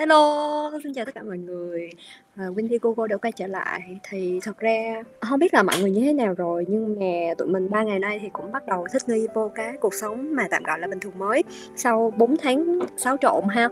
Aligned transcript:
Hello, 0.00 0.70
xin 0.82 0.92
chào 0.94 1.04
tất 1.04 1.14
cả 1.14 1.22
mọi 1.22 1.38
người. 1.38 1.90
À, 2.36 2.44
Windy 2.44 2.78
Google 2.82 3.08
đã 3.08 3.16
quay 3.16 3.32
trở 3.32 3.46
lại. 3.46 3.80
Thì 4.08 4.40
thật 4.42 4.58
ra 4.58 5.02
không 5.20 5.38
biết 5.38 5.54
là 5.54 5.62
mọi 5.62 5.76
người 5.80 5.90
như 5.90 6.00
thế 6.00 6.12
nào 6.12 6.34
rồi 6.34 6.64
nhưng 6.68 6.96
mà 7.00 7.34
tụi 7.38 7.48
mình 7.48 7.70
ba 7.70 7.82
ngày 7.82 7.98
nay 7.98 8.18
thì 8.22 8.28
cũng 8.32 8.52
bắt 8.52 8.66
đầu 8.66 8.86
thích 8.92 9.08
nghi 9.08 9.26
vô 9.34 9.50
cái 9.54 9.72
cuộc 9.80 9.94
sống 9.94 10.36
mà 10.36 10.46
tạm 10.50 10.62
gọi 10.62 10.78
là 10.78 10.86
bình 10.86 11.00
thường 11.00 11.18
mới 11.18 11.44
sau 11.76 12.12
4 12.16 12.36
tháng 12.36 12.78
xáo 12.96 13.16
trộn 13.20 13.44
ha. 13.48 13.68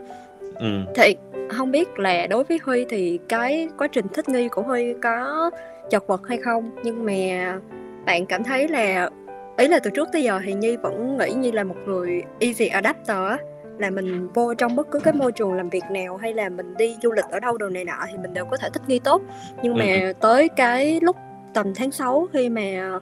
Ừ. 0.55 0.67
Thì 0.95 1.15
không 1.49 1.71
biết 1.71 1.99
là 1.99 2.27
đối 2.27 2.43
với 2.43 2.59
Huy 2.63 2.85
thì 2.89 3.19
cái 3.29 3.69
quá 3.77 3.87
trình 3.87 4.05
thích 4.13 4.29
nghi 4.29 4.47
của 4.47 4.61
Huy 4.61 4.93
có 5.01 5.51
chật 5.89 6.07
vật 6.07 6.27
hay 6.27 6.37
không 6.37 6.71
nhưng 6.83 7.05
mà 7.05 7.59
bạn 8.05 8.25
cảm 8.25 8.43
thấy 8.43 8.67
là 8.67 9.09
ý 9.57 9.67
là 9.67 9.79
từ 9.79 9.89
trước 9.89 10.07
tới 10.13 10.23
giờ 10.23 10.39
thì 10.45 10.53
Nhi 10.53 10.77
vẫn 10.77 11.17
nghĩ 11.17 11.33
như 11.33 11.51
là 11.51 11.63
một 11.63 11.77
người 11.85 12.23
easy 12.39 12.67
adapter 12.67 13.17
á 13.17 13.37
là 13.79 13.89
mình 13.89 14.27
vô 14.33 14.53
trong 14.53 14.75
bất 14.75 14.91
cứ 14.91 14.99
cái 14.99 15.13
môi 15.13 15.31
trường 15.31 15.53
làm 15.53 15.69
việc 15.69 15.83
nào 15.91 16.17
hay 16.17 16.33
là 16.33 16.49
mình 16.49 16.77
đi 16.77 16.97
du 17.03 17.11
lịch 17.11 17.25
ở 17.31 17.39
đâu 17.39 17.57
đồ 17.57 17.69
này 17.69 17.85
nọ 17.85 17.93
thì 18.11 18.17
mình 18.17 18.33
đều 18.33 18.45
có 18.45 18.57
thể 18.57 18.69
thích 18.73 18.81
nghi 18.87 18.99
tốt 18.99 19.21
nhưng 19.63 19.77
mà 19.77 19.85
Ừ. 20.07 20.13
tới 20.19 20.49
cái 20.49 20.99
lúc 21.01 21.15
tầm 21.53 21.73
tháng 21.75 21.91
6 21.91 22.27
khi 22.33 22.49
mà 22.49 22.99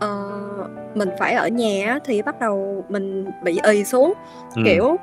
ờ, 0.00 0.30
mình 0.94 1.08
phải 1.18 1.34
ở 1.34 1.48
nhà 1.48 1.98
thì 2.04 2.22
bắt 2.22 2.40
đầu 2.40 2.84
mình 2.88 3.24
bị 3.44 3.60
ì 3.64 3.84
xuống 3.84 4.12
Ừ. 4.56 4.62
kiểu 4.64 4.96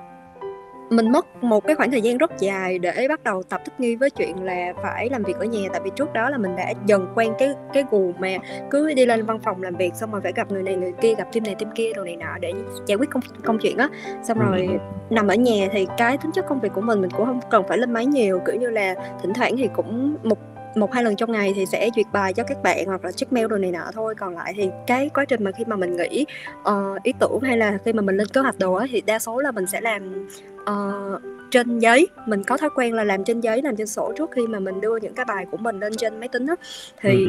mình 0.90 1.12
mất 1.12 1.44
một 1.44 1.68
cái 1.68 1.76
khoảng 1.76 1.92
thời 1.92 2.02
gian 2.02 2.18
rất 2.18 2.32
dài 2.40 2.80
để 2.80 3.06
bắt 3.10 3.24
đầu 3.24 3.44
tập 3.44 3.62
thích 3.66 3.80
nghi 3.80 3.96
với 3.96 4.10
chuyện 4.10 4.44
là 4.44 4.74
phải 4.84 5.10
làm 5.10 5.24
việc 5.24 5.36
ở 5.40 5.46
nhà. 5.46 5.70
Tại 5.72 5.82
vì 5.84 5.92
trước 5.96 6.14
đó 6.14 6.30
là 6.30 6.38
mình 6.38 6.56
đã 6.56 6.74
dần 6.86 7.08
quen 7.16 7.34
cái 7.40 7.50
cái 7.74 7.84
guồng 7.92 8.14
mà 8.20 8.30
cứ 8.70 8.94
đi 8.94 9.06
lên 9.06 9.26
văn 9.26 9.40
phòng 9.40 9.64
làm 9.64 9.76
việc 9.76 9.92
xong 9.96 10.12
rồi 10.12 10.22
phải 10.22 10.32
gặp 10.36 10.52
người 10.52 10.64
này 10.64 10.76
người 10.76 10.94
kia 11.02 11.16
gặp 11.16 11.28
team 11.34 11.44
này 11.44 11.56
team 11.56 11.72
kia 11.76 11.94
đồ 11.96 12.04
này 12.04 12.16
nọ 12.16 12.38
để 12.42 12.54
giải 12.88 12.98
quyết 12.98 13.10
công 13.10 13.22
công 13.44 13.58
chuyện 13.62 13.78
á. 13.78 13.90
Xong 14.24 14.40
Ừ. 14.40 14.46
rồi 14.46 14.70
nằm 15.10 15.28
ở 15.28 15.36
nhà 15.36 15.68
thì 15.72 15.88
cái 15.98 16.18
tính 16.18 16.32
chất 16.32 16.46
công 16.50 16.60
việc 16.60 16.74
của 16.74 16.82
mình 16.82 17.02
mình 17.02 17.12
cũng 17.12 17.26
không 17.26 17.40
cần 17.50 17.64
phải 17.68 17.78
lên 17.78 17.94
máy 17.94 18.06
nhiều. 18.06 18.40
Kiểu 18.46 18.56
như 18.56 18.70
là 18.70 18.96
thỉnh 19.22 19.34
thoảng 19.34 19.58
thì 19.58 19.70
cũng 19.76 20.16
một 20.24 20.38
một 20.76 20.94
hai 20.94 21.04
lần 21.04 21.16
trong 21.16 21.32
ngày 21.32 21.54
thì 21.56 21.66
sẽ 21.66 21.90
duyệt 21.96 22.06
bài 22.12 22.34
cho 22.34 22.44
các 22.44 22.64
bạn 22.64 22.86
hoặc 22.86 23.06
là 23.06 23.12
check 23.12 23.34
mail 23.34 23.48
đồ 23.48 23.58
này 23.58 23.72
nọ 23.72 23.92
thôi. 23.94 24.16
Còn 24.16 24.36
lại 24.36 24.54
thì 24.56 24.70
cái 24.88 25.10
quá 25.14 25.26
trình 25.26 25.44
mà 25.44 25.52
khi 25.52 25.66
mà 25.66 25.76
mình 25.76 25.98
nghĩ 25.98 26.26
uh, 26.70 27.04
ý 27.04 27.14
tưởng 27.20 27.40
hay 27.42 27.58
là 27.58 27.78
khi 27.86 27.94
mà 27.94 28.02
mình 28.02 28.18
lên 28.18 28.28
kế 28.28 28.42
hoạch 28.42 28.60
đồ 28.60 28.74
á 28.74 28.86
thì 28.92 29.02
đa 29.02 29.20
số 29.20 29.40
là 29.40 29.52
mình 29.52 29.68
sẽ 29.68 29.82
làm 29.82 30.28
uh, 30.62 31.22
trên 31.52 31.80
giấy. 31.80 32.08
Mình 32.26 32.44
có 32.44 32.58
thói 32.58 32.70
quen 32.76 32.94
là 32.94 33.04
làm 33.04 33.24
trên 33.24 33.42
giấy 33.42 33.62
làm 33.62 33.76
trên 33.76 33.88
sổ 33.88 34.14
trước 34.18 34.32
khi 34.32 34.48
mà 34.48 34.60
mình 34.60 34.82
đưa 34.82 34.98
những 34.98 35.14
cái 35.14 35.26
bài 35.26 35.46
của 35.52 35.58
mình 35.58 35.80
lên 35.80 35.96
trên 35.96 36.20
máy 36.20 36.30
tính 36.30 36.48
á. 36.48 36.56
Thì 37.02 37.28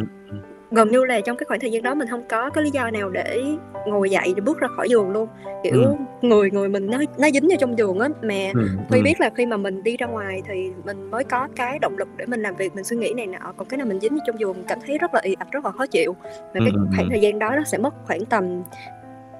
gần 0.71 0.89
như 0.91 1.05
là 1.05 1.21
trong 1.21 1.37
cái 1.37 1.45
khoảng 1.49 1.61
thời 1.61 1.71
gian 1.71 1.83
đó 1.83 1.95
mình 1.95 2.09
không 2.09 2.23
có 2.29 2.51
cái 2.51 2.65
lý 2.65 2.71
do 2.71 2.91
nào 2.91 3.09
để 3.09 3.43
ngồi 3.87 4.11
dậy 4.11 4.33
để 4.37 4.41
bước 4.41 4.59
ra 4.61 4.69
khỏi 4.77 4.89
giường 4.89 5.11
luôn 5.11 5.29
kiểu 5.65 5.73
Ừ. 5.83 5.95
người 6.27 6.51
người 6.51 6.69
mình 6.69 6.87
nó 6.87 6.99
nó 7.19 7.31
dính 7.31 7.49
vào 7.49 7.57
trong 7.61 7.79
giường 7.79 7.99
á 7.99 8.09
mà 8.23 8.35
ừ, 8.55 8.69
Huy 8.89 8.99
ừ. 8.99 9.03
biết 9.05 9.21
là 9.21 9.31
khi 9.37 9.47
mà 9.47 9.57
mình 9.57 9.83
đi 9.83 9.97
ra 9.97 10.07
ngoài 10.07 10.43
thì 10.49 10.71
mình 10.85 11.11
mới 11.11 11.25
có 11.25 11.49
cái 11.57 11.79
động 11.79 11.99
lực 11.99 12.09
để 12.17 12.27
mình 12.27 12.43
làm 12.43 12.57
việc 12.57 12.75
mình 12.75 12.85
suy 12.85 12.97
nghĩ 12.97 13.13
này 13.17 13.27
nọ 13.27 13.53
còn 13.57 13.69
cái 13.69 13.79
nào 13.79 13.87
mình 13.87 14.01
dính 14.01 14.11
vào 14.13 14.21
trong 14.27 14.41
giường 14.41 14.65
cảm 14.69 14.79
thấy 14.87 14.99
rất 14.99 15.15
là 15.15 15.21
ì 15.25 15.35
ạch 15.39 15.51
rất 15.53 15.65
là 15.65 15.71
khó 15.71 15.87
chịu 15.87 16.17
và 16.23 16.37
Ừ, 16.55 16.61
cái 16.61 16.71
ừ, 16.75 16.81
khoảng 16.97 17.07
ừ. 17.07 17.11
thời 17.11 17.21
gian 17.21 17.39
đó 17.39 17.51
nó 17.57 17.65
sẽ 17.65 17.79
mất 17.79 17.95
khoảng 18.07 18.25
tầm 18.25 18.63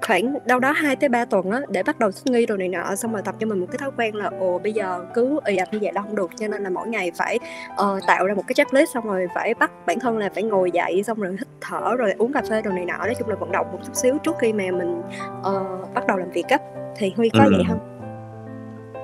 khoảng 0.07 0.33
đâu 0.45 0.59
đó 0.59 0.71
2 0.71 0.95
tới 0.95 1.09
3 1.09 1.25
tuần 1.25 1.51
á 1.51 1.59
để 1.69 1.83
bắt 1.83 1.99
đầu 1.99 2.11
thích 2.11 2.31
nghi 2.33 2.45
rồi 2.45 2.57
này 2.57 2.67
nọ 2.67 2.95
xong 2.95 3.13
rồi 3.13 3.21
tập 3.25 3.35
cho 3.39 3.47
mình 3.47 3.59
một 3.59 3.67
cái 3.71 3.77
thói 3.77 3.91
quen 3.97 4.15
là 4.15 4.29
ồ 4.39 4.59
bây 4.63 4.73
giờ 4.73 5.05
cứ 5.13 5.39
ì 5.45 5.55
ạch 5.57 5.73
như 5.73 5.79
vậy 5.81 5.91
là 5.95 6.01
không 6.01 6.15
được 6.15 6.31
cho 6.39 6.47
nên 6.47 6.63
là 6.63 6.69
mỗi 6.69 6.87
ngày 6.87 7.11
phải 7.17 7.39
ờ, 7.75 7.99
tạo 8.07 8.25
ra 8.27 8.33
một 8.33 8.43
cái 8.47 8.53
checklist 8.53 8.93
xong 8.93 9.05
rồi 9.07 9.27
phải 9.35 9.53
bắt 9.53 9.71
bản 9.85 9.99
thân 9.99 10.17
là 10.17 10.29
phải 10.33 10.43
ngồi 10.43 10.71
dậy 10.71 11.03
xong 11.03 11.19
rồi 11.19 11.31
hít 11.31 11.47
thở 11.61 11.95
rồi 11.95 12.13
uống 12.17 12.33
cà 12.33 12.41
phê 12.49 12.61
đồ 12.61 12.71
này 12.71 12.85
nọ 12.85 12.97
nói 12.97 13.15
chung 13.19 13.29
là 13.29 13.35
vận 13.35 13.51
động 13.51 13.67
một 13.71 13.79
chút 13.85 13.95
xíu 13.95 14.17
trước 14.23 14.35
khi 14.41 14.53
mà 14.53 14.63
mình 14.71 15.01
ờ, 15.43 15.63
bắt 15.93 16.07
đầu 16.07 16.17
làm 16.17 16.29
việc 16.31 16.45
á 16.49 16.57
thì 16.97 17.13
Huy 17.17 17.29
có 17.29 17.39
Ừ. 17.43 17.49
vậy 17.51 17.65
không? 17.69 17.79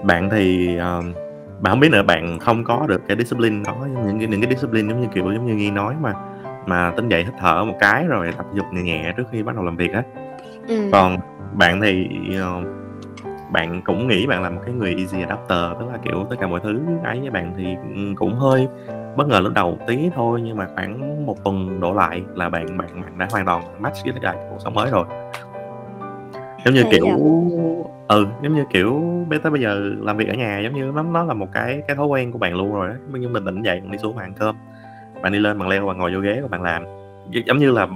bạn 0.04 0.30
thì 0.32 0.76
ờ, 0.78 1.02
bạn 1.62 1.72
không 1.72 1.80
biết 1.80 1.90
nữa 1.92 2.04
bạn 2.04 2.40
không 2.40 2.64
có 2.64 2.86
được 2.88 3.02
cái 3.08 3.18
discipline 3.18 3.64
đó 3.66 3.76
những 4.06 4.20
cái 4.20 4.28
những 4.28 4.42
cái 4.42 4.50
discipline 4.56 4.90
giống 4.94 5.02
như 5.02 5.08
kiểu 5.14 5.24
giống 5.34 5.46
như 5.46 5.56
nghi 5.56 5.72
nói 5.72 5.94
mà 6.02 6.14
mà 6.66 6.92
tính 6.96 7.10
dậy 7.10 7.24
hít 7.24 7.34
thở 7.40 7.64
một 7.66 7.76
cái 7.80 8.06
rồi 8.08 8.32
tập 8.38 8.46
dục 8.54 8.66
nhẹ 8.74 8.82
nhẹ 8.82 9.14
trước 9.18 9.24
khi 9.32 9.44
bắt 9.44 9.56
đầu 9.56 9.64
làm 9.66 9.78
việc 9.78 9.92
á 9.94 10.04
Ừ. 10.68 10.90
còn 10.92 11.18
bạn 11.54 11.82
thì 11.82 12.08
ờ, 12.42 12.62
bạn 13.52 13.82
cũng 13.86 14.08
nghĩ 14.08 14.28
bạn 14.28 14.44
là 14.44 14.50
một 14.50 14.62
cái 14.66 14.74
người 14.74 14.96
easy 14.98 15.22
adapter 15.22 15.80
tức 15.80 15.86
là 15.92 15.98
kiểu 16.04 16.26
tất 16.30 16.36
cả 16.40 16.48
mọi 16.48 16.60
thứ 16.64 16.80
ấy 17.04 17.20
với 17.20 17.30
bạn 17.30 17.54
thì 17.58 17.76
cũng 18.16 18.36
hơi 18.36 18.68
bất 19.16 19.28
ngờ 19.28 19.40
lúc 19.40 19.54
đầu 19.54 19.78
tí 19.88 20.10
thôi 20.16 20.42
nhưng 20.44 20.58
mà 20.58 20.68
khoảng 20.76 21.26
một 21.26 21.44
tuần 21.44 21.80
đổ 21.80 21.94
lại 21.94 22.24
là 22.36 22.50
bạn 22.50 22.78
bạn 22.78 23.02
bạn 23.02 23.18
đã 23.18 23.28
hoàn 23.32 23.46
toàn 23.46 23.82
match 23.82 23.98
với 24.06 24.14
lại 24.22 24.38
cuộc 24.50 24.58
sống 24.60 24.74
mới 24.74 24.92
rồi 24.92 25.06
giống 26.66 26.74
như 26.74 26.82
Hay 26.82 26.92
kiểu 26.92 27.08
vậy? 27.08 27.20
ừ 28.08 28.28
giống 28.44 28.56
như 28.56 28.64
kiểu 28.70 29.02
bây 29.30 29.40
tới 29.40 29.52
bây 29.52 29.62
giờ 29.62 29.80
làm 30.00 30.18
việc 30.18 30.28
ở 30.28 30.34
nhà 30.34 30.60
giống 30.60 30.74
như 30.74 30.92
nó 30.96 31.04
nó 31.04 31.24
là 31.24 31.34
một 31.34 31.48
cái 31.54 31.82
cái 31.88 31.96
thói 31.96 32.06
quen 32.06 32.32
của 32.32 32.38
bạn 32.40 32.56
luôn 32.56 32.74
rồi 32.74 32.88
đó 32.88 32.94
như 33.20 33.30
mình 33.30 33.46
tỉnh 33.46 33.62
dậy 33.62 33.80
bạn 33.82 33.92
đi 33.92 33.98
xuống 33.98 34.16
bạn 34.16 34.26
ăn 34.26 34.34
cơm 34.40 34.56
bạn 35.22 35.32
đi 35.34 35.40
lên 35.40 35.60
bạn 35.60 35.70
leo 35.70 35.88
bạn 35.88 35.98
ngồi 35.98 36.14
vô 36.14 36.20
ghế 36.20 36.40
rồi 36.40 36.50
bạn 36.50 36.62
làm 36.62 36.84
Gi- 37.32 37.44
giống 37.46 37.58
như 37.58 37.72
là 37.72 37.88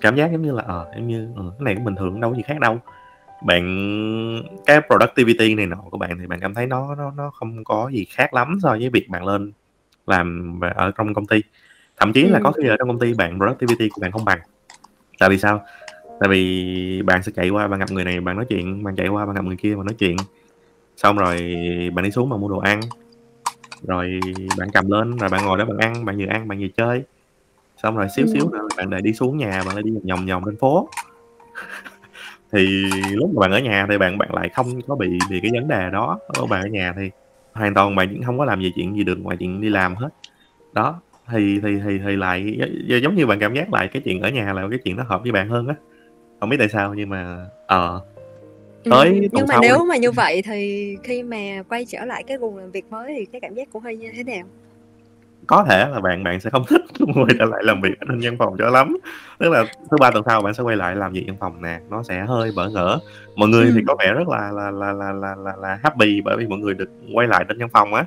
cảm 0.00 0.16
giác 0.16 0.32
giống 0.32 0.42
như 0.42 0.52
là 0.52 0.62
ờ 0.66 0.86
giống 0.94 1.08
như 1.08 1.28
ừ, 1.36 1.42
cái 1.58 1.64
này 1.64 1.74
cũng 1.74 1.84
bình 1.84 1.96
thường 1.96 2.20
đâu 2.20 2.30
có 2.30 2.36
gì 2.36 2.42
khác 2.42 2.60
đâu. 2.60 2.78
Bạn 3.46 3.62
cái 4.66 4.80
productivity 4.80 5.54
này 5.54 5.66
nọ 5.66 5.76
của 5.90 5.98
bạn 5.98 6.18
thì 6.20 6.26
bạn 6.26 6.40
cảm 6.40 6.54
thấy 6.54 6.66
nó 6.66 6.94
nó 6.94 7.12
nó 7.16 7.30
không 7.30 7.64
có 7.64 7.90
gì 7.92 8.04
khác 8.04 8.34
lắm 8.34 8.58
so 8.62 8.70
với 8.70 8.90
việc 8.90 9.08
bạn 9.08 9.24
lên 9.26 9.52
làm 10.06 10.60
ở 10.74 10.90
trong 10.90 11.14
công 11.14 11.26
ty. 11.26 11.42
Thậm 11.96 12.12
chí 12.12 12.22
là 12.22 12.40
có 12.44 12.52
khi 12.52 12.68
ở 12.68 12.76
trong 12.78 12.88
công 12.88 12.98
ty 12.98 13.14
bạn 13.14 13.38
productivity 13.38 13.88
của 13.88 14.00
bạn 14.00 14.12
không 14.12 14.24
bằng. 14.24 14.38
Tại 15.18 15.28
vì 15.28 15.38
sao? 15.38 15.64
Tại 16.20 16.28
vì 16.28 17.02
bạn 17.02 17.22
sẽ 17.22 17.32
chạy 17.36 17.48
qua 17.48 17.68
bạn 17.68 17.80
gặp 17.80 17.90
người 17.90 18.04
này 18.04 18.20
bạn 18.20 18.36
nói 18.36 18.44
chuyện 18.48 18.84
bạn 18.84 18.96
chạy 18.96 19.08
qua 19.08 19.26
bạn 19.26 19.34
gặp 19.34 19.44
người 19.44 19.56
kia 19.56 19.74
bạn 19.74 19.86
nói 19.86 19.94
chuyện. 19.98 20.16
Xong 20.96 21.16
rồi 21.16 21.54
bạn 21.94 22.04
đi 22.04 22.10
xuống 22.10 22.30
bạn 22.30 22.40
mua 22.40 22.48
đồ 22.48 22.58
ăn. 22.58 22.80
Rồi 23.86 24.20
bạn 24.58 24.68
cầm 24.72 24.90
lên 24.90 25.16
rồi 25.16 25.30
bạn 25.30 25.44
ngồi 25.44 25.58
đó 25.58 25.64
bạn 25.64 25.78
ăn 25.78 26.04
bạn 26.04 26.16
vừa 26.18 26.26
ăn 26.26 26.48
bạn 26.48 26.58
vừa 26.60 26.68
chơi 26.76 27.04
xong 27.82 27.96
rồi 27.96 28.08
xíu 28.16 28.26
Ừ. 28.26 28.30
xíu 28.34 28.48
nữa 28.50 28.68
bạn 28.76 28.90
lại 28.90 29.02
đi 29.02 29.12
xuống 29.12 29.36
nhà 29.36 29.64
bạn 29.64 29.74
lại 29.74 29.82
đi 29.82 29.92
vòng 30.10 30.26
vòng 30.26 30.42
trên 30.46 30.56
phố 30.60 30.88
thì 32.52 32.66
lúc 33.14 33.30
mà 33.34 33.40
bạn 33.40 33.52
ở 33.52 33.58
nhà 33.58 33.86
thì 33.90 33.98
bạn 33.98 34.18
bạn 34.18 34.34
lại 34.34 34.48
không 34.48 34.80
có 34.88 34.96
bị 34.96 35.08
bị 35.30 35.40
cái 35.42 35.50
vấn 35.54 35.68
đề 35.68 35.90
đó 35.92 36.18
lúc 36.38 36.48
bạn 36.48 36.62
ở 36.62 36.68
nhà 36.68 36.94
thì 36.96 37.10
hoàn 37.54 37.74
toàn 37.74 37.96
bạn 37.96 38.22
không 38.26 38.38
có 38.38 38.44
làm 38.44 38.62
gì 38.62 38.72
chuyện 38.74 38.94
gì 38.96 39.04
được 39.04 39.18
ngoài 39.22 39.36
chuyện 39.40 39.60
đi 39.60 39.68
làm 39.68 39.96
hết 39.96 40.08
đó 40.74 41.02
thì 41.32 41.60
thì 41.62 41.68
thì 41.86 41.98
thì 42.06 42.16
lại 42.16 42.42
gi- 42.88 43.00
giống 43.00 43.14
như 43.14 43.26
bạn 43.26 43.38
cảm 43.38 43.54
giác 43.54 43.72
lại 43.72 43.88
cái 43.92 44.02
chuyện 44.04 44.20
ở 44.20 44.30
nhà 44.30 44.52
là 44.52 44.66
cái 44.70 44.78
chuyện 44.84 44.96
nó 44.96 45.04
hợp 45.08 45.20
với 45.22 45.32
bạn 45.32 45.48
hơn 45.48 45.68
á 45.68 45.74
không 46.40 46.48
biết 46.50 46.56
tại 46.58 46.68
sao 46.68 46.94
nhưng 46.94 47.08
mà 47.10 47.46
ờ 47.66 48.00
Ừ, 48.84 48.90
tới 48.90 49.10
tuần 49.10 49.30
nhưng 49.32 49.46
mà 49.46 49.54
sau 49.54 49.62
nếu 49.62 49.84
mà 49.84 49.96
như 49.96 50.12
vậy 50.12 50.42
thì 50.42 50.96
khi 51.04 51.22
mà 51.22 51.62
quay 51.68 51.84
trở 51.84 52.04
lại 52.04 52.24
cái 52.26 52.36
guồng 52.36 52.56
làm 52.56 52.70
việc 52.70 52.84
mới 52.90 53.14
thì 53.18 53.24
cái 53.32 53.40
cảm 53.40 53.54
giác 53.54 53.68
của 53.72 53.80
Huy 53.80 53.96
như 53.96 54.12
thế 54.16 54.24
nào? 54.24 54.46
Có 55.46 55.64
thể 55.68 55.88
là 55.88 56.00
bạn 56.00 56.24
bạn 56.24 56.40
sẽ 56.40 56.50
không 56.50 56.64
thích 56.68 56.80
quay 57.14 57.26
trở 57.38 57.44
lại 57.44 57.60
làm 57.64 57.80
việc 57.80 58.00
ở 58.00 58.06
trên 58.08 58.20
văn 58.22 58.36
phòng 58.38 58.54
cho 58.58 58.70
lắm 58.70 58.96
tức 59.38 59.50
là 59.50 59.64
thứ 59.90 59.96
ba 60.00 60.10
tuần 60.10 60.24
sau 60.26 60.42
bạn 60.42 60.54
sẽ 60.54 60.62
quay 60.62 60.76
lại 60.76 60.96
làm 60.96 61.12
việc 61.12 61.24
văn 61.26 61.36
phòng 61.40 61.62
nè 61.62 61.80
nó 61.90 62.02
sẽ 62.02 62.24
hơi 62.28 62.52
bỡ 62.52 62.68
ngỡ 62.68 62.98
mọi 63.36 63.48
người 63.48 63.64
thì 63.74 63.80
Ừ. 63.80 63.84
có 63.86 63.96
vẻ 63.98 64.12
rất 64.12 64.28
là 64.28 64.50
là 64.52 64.70
là 64.70 64.92
là 64.92 65.12
là 65.12 65.34
là, 65.44 65.52
là 65.62 65.78
happy 65.82 66.20
bởi 66.24 66.36
vì 66.36 66.46
mọi 66.46 66.58
người 66.58 66.74
được 66.74 66.88
quay 67.14 67.26
lại 67.26 67.44
trên 67.48 67.58
văn 67.58 67.68
phòng 67.72 67.94
á 67.94 68.04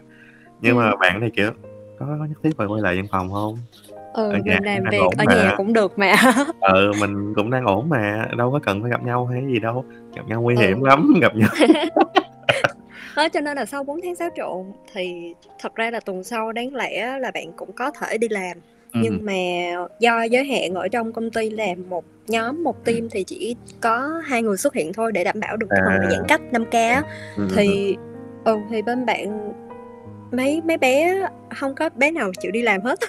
nhưng 0.62 0.78
Ừ. 0.78 0.80
mà 0.82 0.92
bạn 0.96 1.20
thì 1.22 1.28
kiểu 1.36 1.52
có, 2.00 2.06
có 2.20 2.26
nhất 2.26 2.38
thiết 2.44 2.52
phải 2.58 2.68
quay 2.68 2.82
lại 2.82 2.96
văn 2.96 3.08
phòng 3.12 3.32
không 3.34 3.60
Ừ, 4.14 4.32
ở 4.32 4.38
nhà 4.46 4.60
mình 4.60 4.64
làm 4.64 4.84
việc 4.92 5.02
ở 5.18 5.26
nhà 5.36 5.44
mà 5.50 5.54
cũng 5.58 5.74
được 5.74 6.00
mà. 6.00 6.14
ừ 6.62 6.94
mình 7.00 7.34
cũng 7.36 7.50
đang 7.50 7.66
ổn 7.66 7.90
mà 7.90 8.28
đâu 8.38 8.52
có 8.52 8.60
cần 8.64 8.82
phải 8.82 8.92
gặp 8.92 9.04
nhau 9.04 9.26
hay 9.26 9.44
gì 9.48 9.60
đâu 9.60 9.86
gặp 10.16 10.22
nhau 10.28 10.42
nguy 10.42 10.56
hiểm 10.56 10.82
Ừ. 10.82 10.88
lắm 10.88 11.14
gặp 11.22 11.36
nhau 11.36 11.50
Đó, 13.16 13.30
cho 13.30 13.42
nên 13.42 13.58
là 13.58 13.66
sau 13.66 13.84
4 13.84 14.02
tháng 14.02 14.16
xáo 14.16 14.30
trộn 14.36 14.66
thì 14.94 15.34
thật 15.60 15.76
ra 15.76 15.92
là 15.92 16.00
tuần 16.00 16.24
sau 16.24 16.52
đáng 16.52 16.76
lẽ 16.76 17.20
là 17.20 17.32
bạn 17.32 17.52
cũng 17.56 17.72
có 17.72 17.92
thể 17.92 18.18
đi 18.18 18.30
làm 18.30 18.58
ừ. 18.94 19.00
nhưng 19.04 19.20
mà 19.22 19.34
do 20.00 20.24
giới 20.24 20.46
hạn 20.46 20.74
ở 20.74 20.88
trong 20.88 21.14
công 21.14 21.32
ty 21.32 21.50
làm 21.50 21.90
một 21.90 22.06
nhóm 22.28 22.64
một 22.64 22.86
team 22.86 23.10
thì 23.10 23.24
chỉ 23.24 23.56
có 23.82 24.22
hai 24.26 24.42
người 24.42 24.58
xuất 24.58 24.74
hiện 24.74 24.94
thôi 24.94 25.12
để 25.12 25.24
đảm 25.24 25.40
bảo 25.40 25.58
được 25.58 25.68
cái 25.70 25.80
phần 25.86 26.02
à 26.02 26.10
giãn 26.12 26.24
cách 26.28 26.42
5K 26.52 26.94
á. 26.94 27.04
ừ, 27.38 27.44
ừ, 27.44 27.48
ừ. 27.50 27.56
thì 27.56 27.96
ừ 28.44 28.58
thì 28.70 28.82
bên 28.82 29.06
bạn 29.06 29.54
mấy 30.32 30.62
mấy 30.66 30.78
bé 30.78 31.28
không 31.56 31.76
có 31.76 31.90
bé 31.96 32.12
nào 32.12 32.32
chịu 32.40 32.52
đi 32.52 32.62
làm 32.62 32.82
hết 32.82 33.00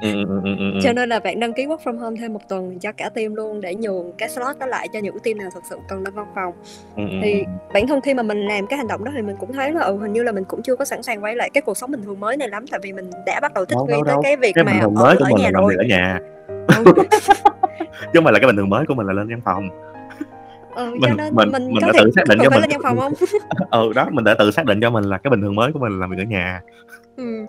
Ừ, 0.00 0.12
ừ, 0.44 0.56
ừ, 0.58 0.78
cho 0.82 0.92
nên 0.92 1.08
là 1.08 1.20
bạn 1.20 1.40
đăng 1.40 1.52
ký 1.52 1.66
work 1.66 1.78
from 1.84 1.98
home 1.98 2.16
thêm 2.20 2.32
một 2.32 2.48
tuần 2.48 2.78
cho 2.78 2.92
cả 2.92 3.08
team 3.08 3.34
luôn 3.34 3.60
để 3.60 3.74
nhường 3.74 4.12
cái 4.18 4.28
slot 4.28 4.58
đó 4.58 4.66
lại 4.66 4.88
cho 4.92 4.98
những 4.98 5.18
team 5.24 5.38
nào 5.38 5.48
thực 5.54 5.62
sự 5.70 5.76
cần 5.88 6.02
lên 6.02 6.14
văn 6.14 6.26
phòng. 6.34 6.52
Ừ, 6.96 7.02
thì 7.22 7.44
bản 7.74 7.86
thân 7.86 8.00
khi 8.00 8.14
mà 8.14 8.22
mình 8.22 8.46
làm 8.46 8.66
cái 8.66 8.76
hành 8.76 8.88
động 8.88 9.04
đó 9.04 9.12
thì 9.14 9.22
mình 9.22 9.36
cũng 9.40 9.52
thấy 9.52 9.72
là 9.72 9.80
ừ 9.80 9.98
hình 9.98 10.12
như 10.12 10.22
là 10.22 10.32
mình 10.32 10.44
cũng 10.44 10.62
chưa 10.62 10.76
có 10.76 10.84
sẵn 10.84 11.02
sàng 11.02 11.24
quay 11.24 11.36
lại 11.36 11.50
cái 11.50 11.62
cuộc 11.62 11.76
sống 11.76 11.90
bình 11.90 12.02
thường 12.04 12.20
mới 12.20 12.36
này 12.36 12.48
lắm 12.48 12.64
tại 12.70 12.80
vì 12.82 12.92
mình 12.92 13.10
đã 13.26 13.40
bắt 13.40 13.54
đầu 13.54 13.64
thích 13.64 13.76
đâu 13.76 13.86
nghi 13.86 13.92
đâu 13.92 14.04
tới 14.04 14.12
đâu. 14.12 14.22
cái 14.22 14.36
việc 14.36 14.52
cái 14.54 14.64
mà 14.64 14.72
ở 14.80 14.88
mới 14.88 15.16
của 15.16 15.24
ở 15.24 15.30
mình 15.30 15.42
nhà 15.42 15.50
rồi. 15.50 15.74
ở 15.78 15.84
nhà. 15.84 16.18
Chứ 18.00 18.10
không 18.14 18.24
phải 18.24 18.32
là 18.32 18.38
cái 18.38 18.46
bình 18.46 18.56
thường 18.56 18.68
mới 18.68 18.86
của 18.86 18.94
mình 18.94 19.06
là 19.06 19.12
lên 19.12 19.28
văn 19.28 19.40
phòng. 19.44 19.68
Ừ 20.76 20.90
cho 21.02 21.08
mình 21.08 21.16
nên 21.16 21.34
mình 21.34 21.52
mình 21.52 21.66
mình 21.66 21.82
có 21.82 21.92
đã 21.92 21.98
tự 22.04 22.10
xác 22.16 22.22
định 22.28 22.38
cho 22.42 22.50
mình 22.50 22.60
lên 22.60 22.70
văn 22.70 22.80
phòng 22.82 22.98
không? 22.98 23.12
Ừ 23.70 23.92
đó 23.94 24.08
mình 24.10 24.24
đã 24.24 24.34
tự 24.38 24.50
xác 24.50 24.64
định 24.64 24.80
cho 24.80 24.90
mình 24.90 25.04
là 25.04 25.18
cái 25.18 25.30
bình 25.30 25.40
thường 25.40 25.54
mới 25.54 25.72
của 25.72 25.78
mình 25.78 25.92
là 25.92 25.98
làm 25.98 26.10
việc 26.10 26.18
ở 26.18 26.24
nhà. 26.24 26.60
Ừ. 27.16 27.46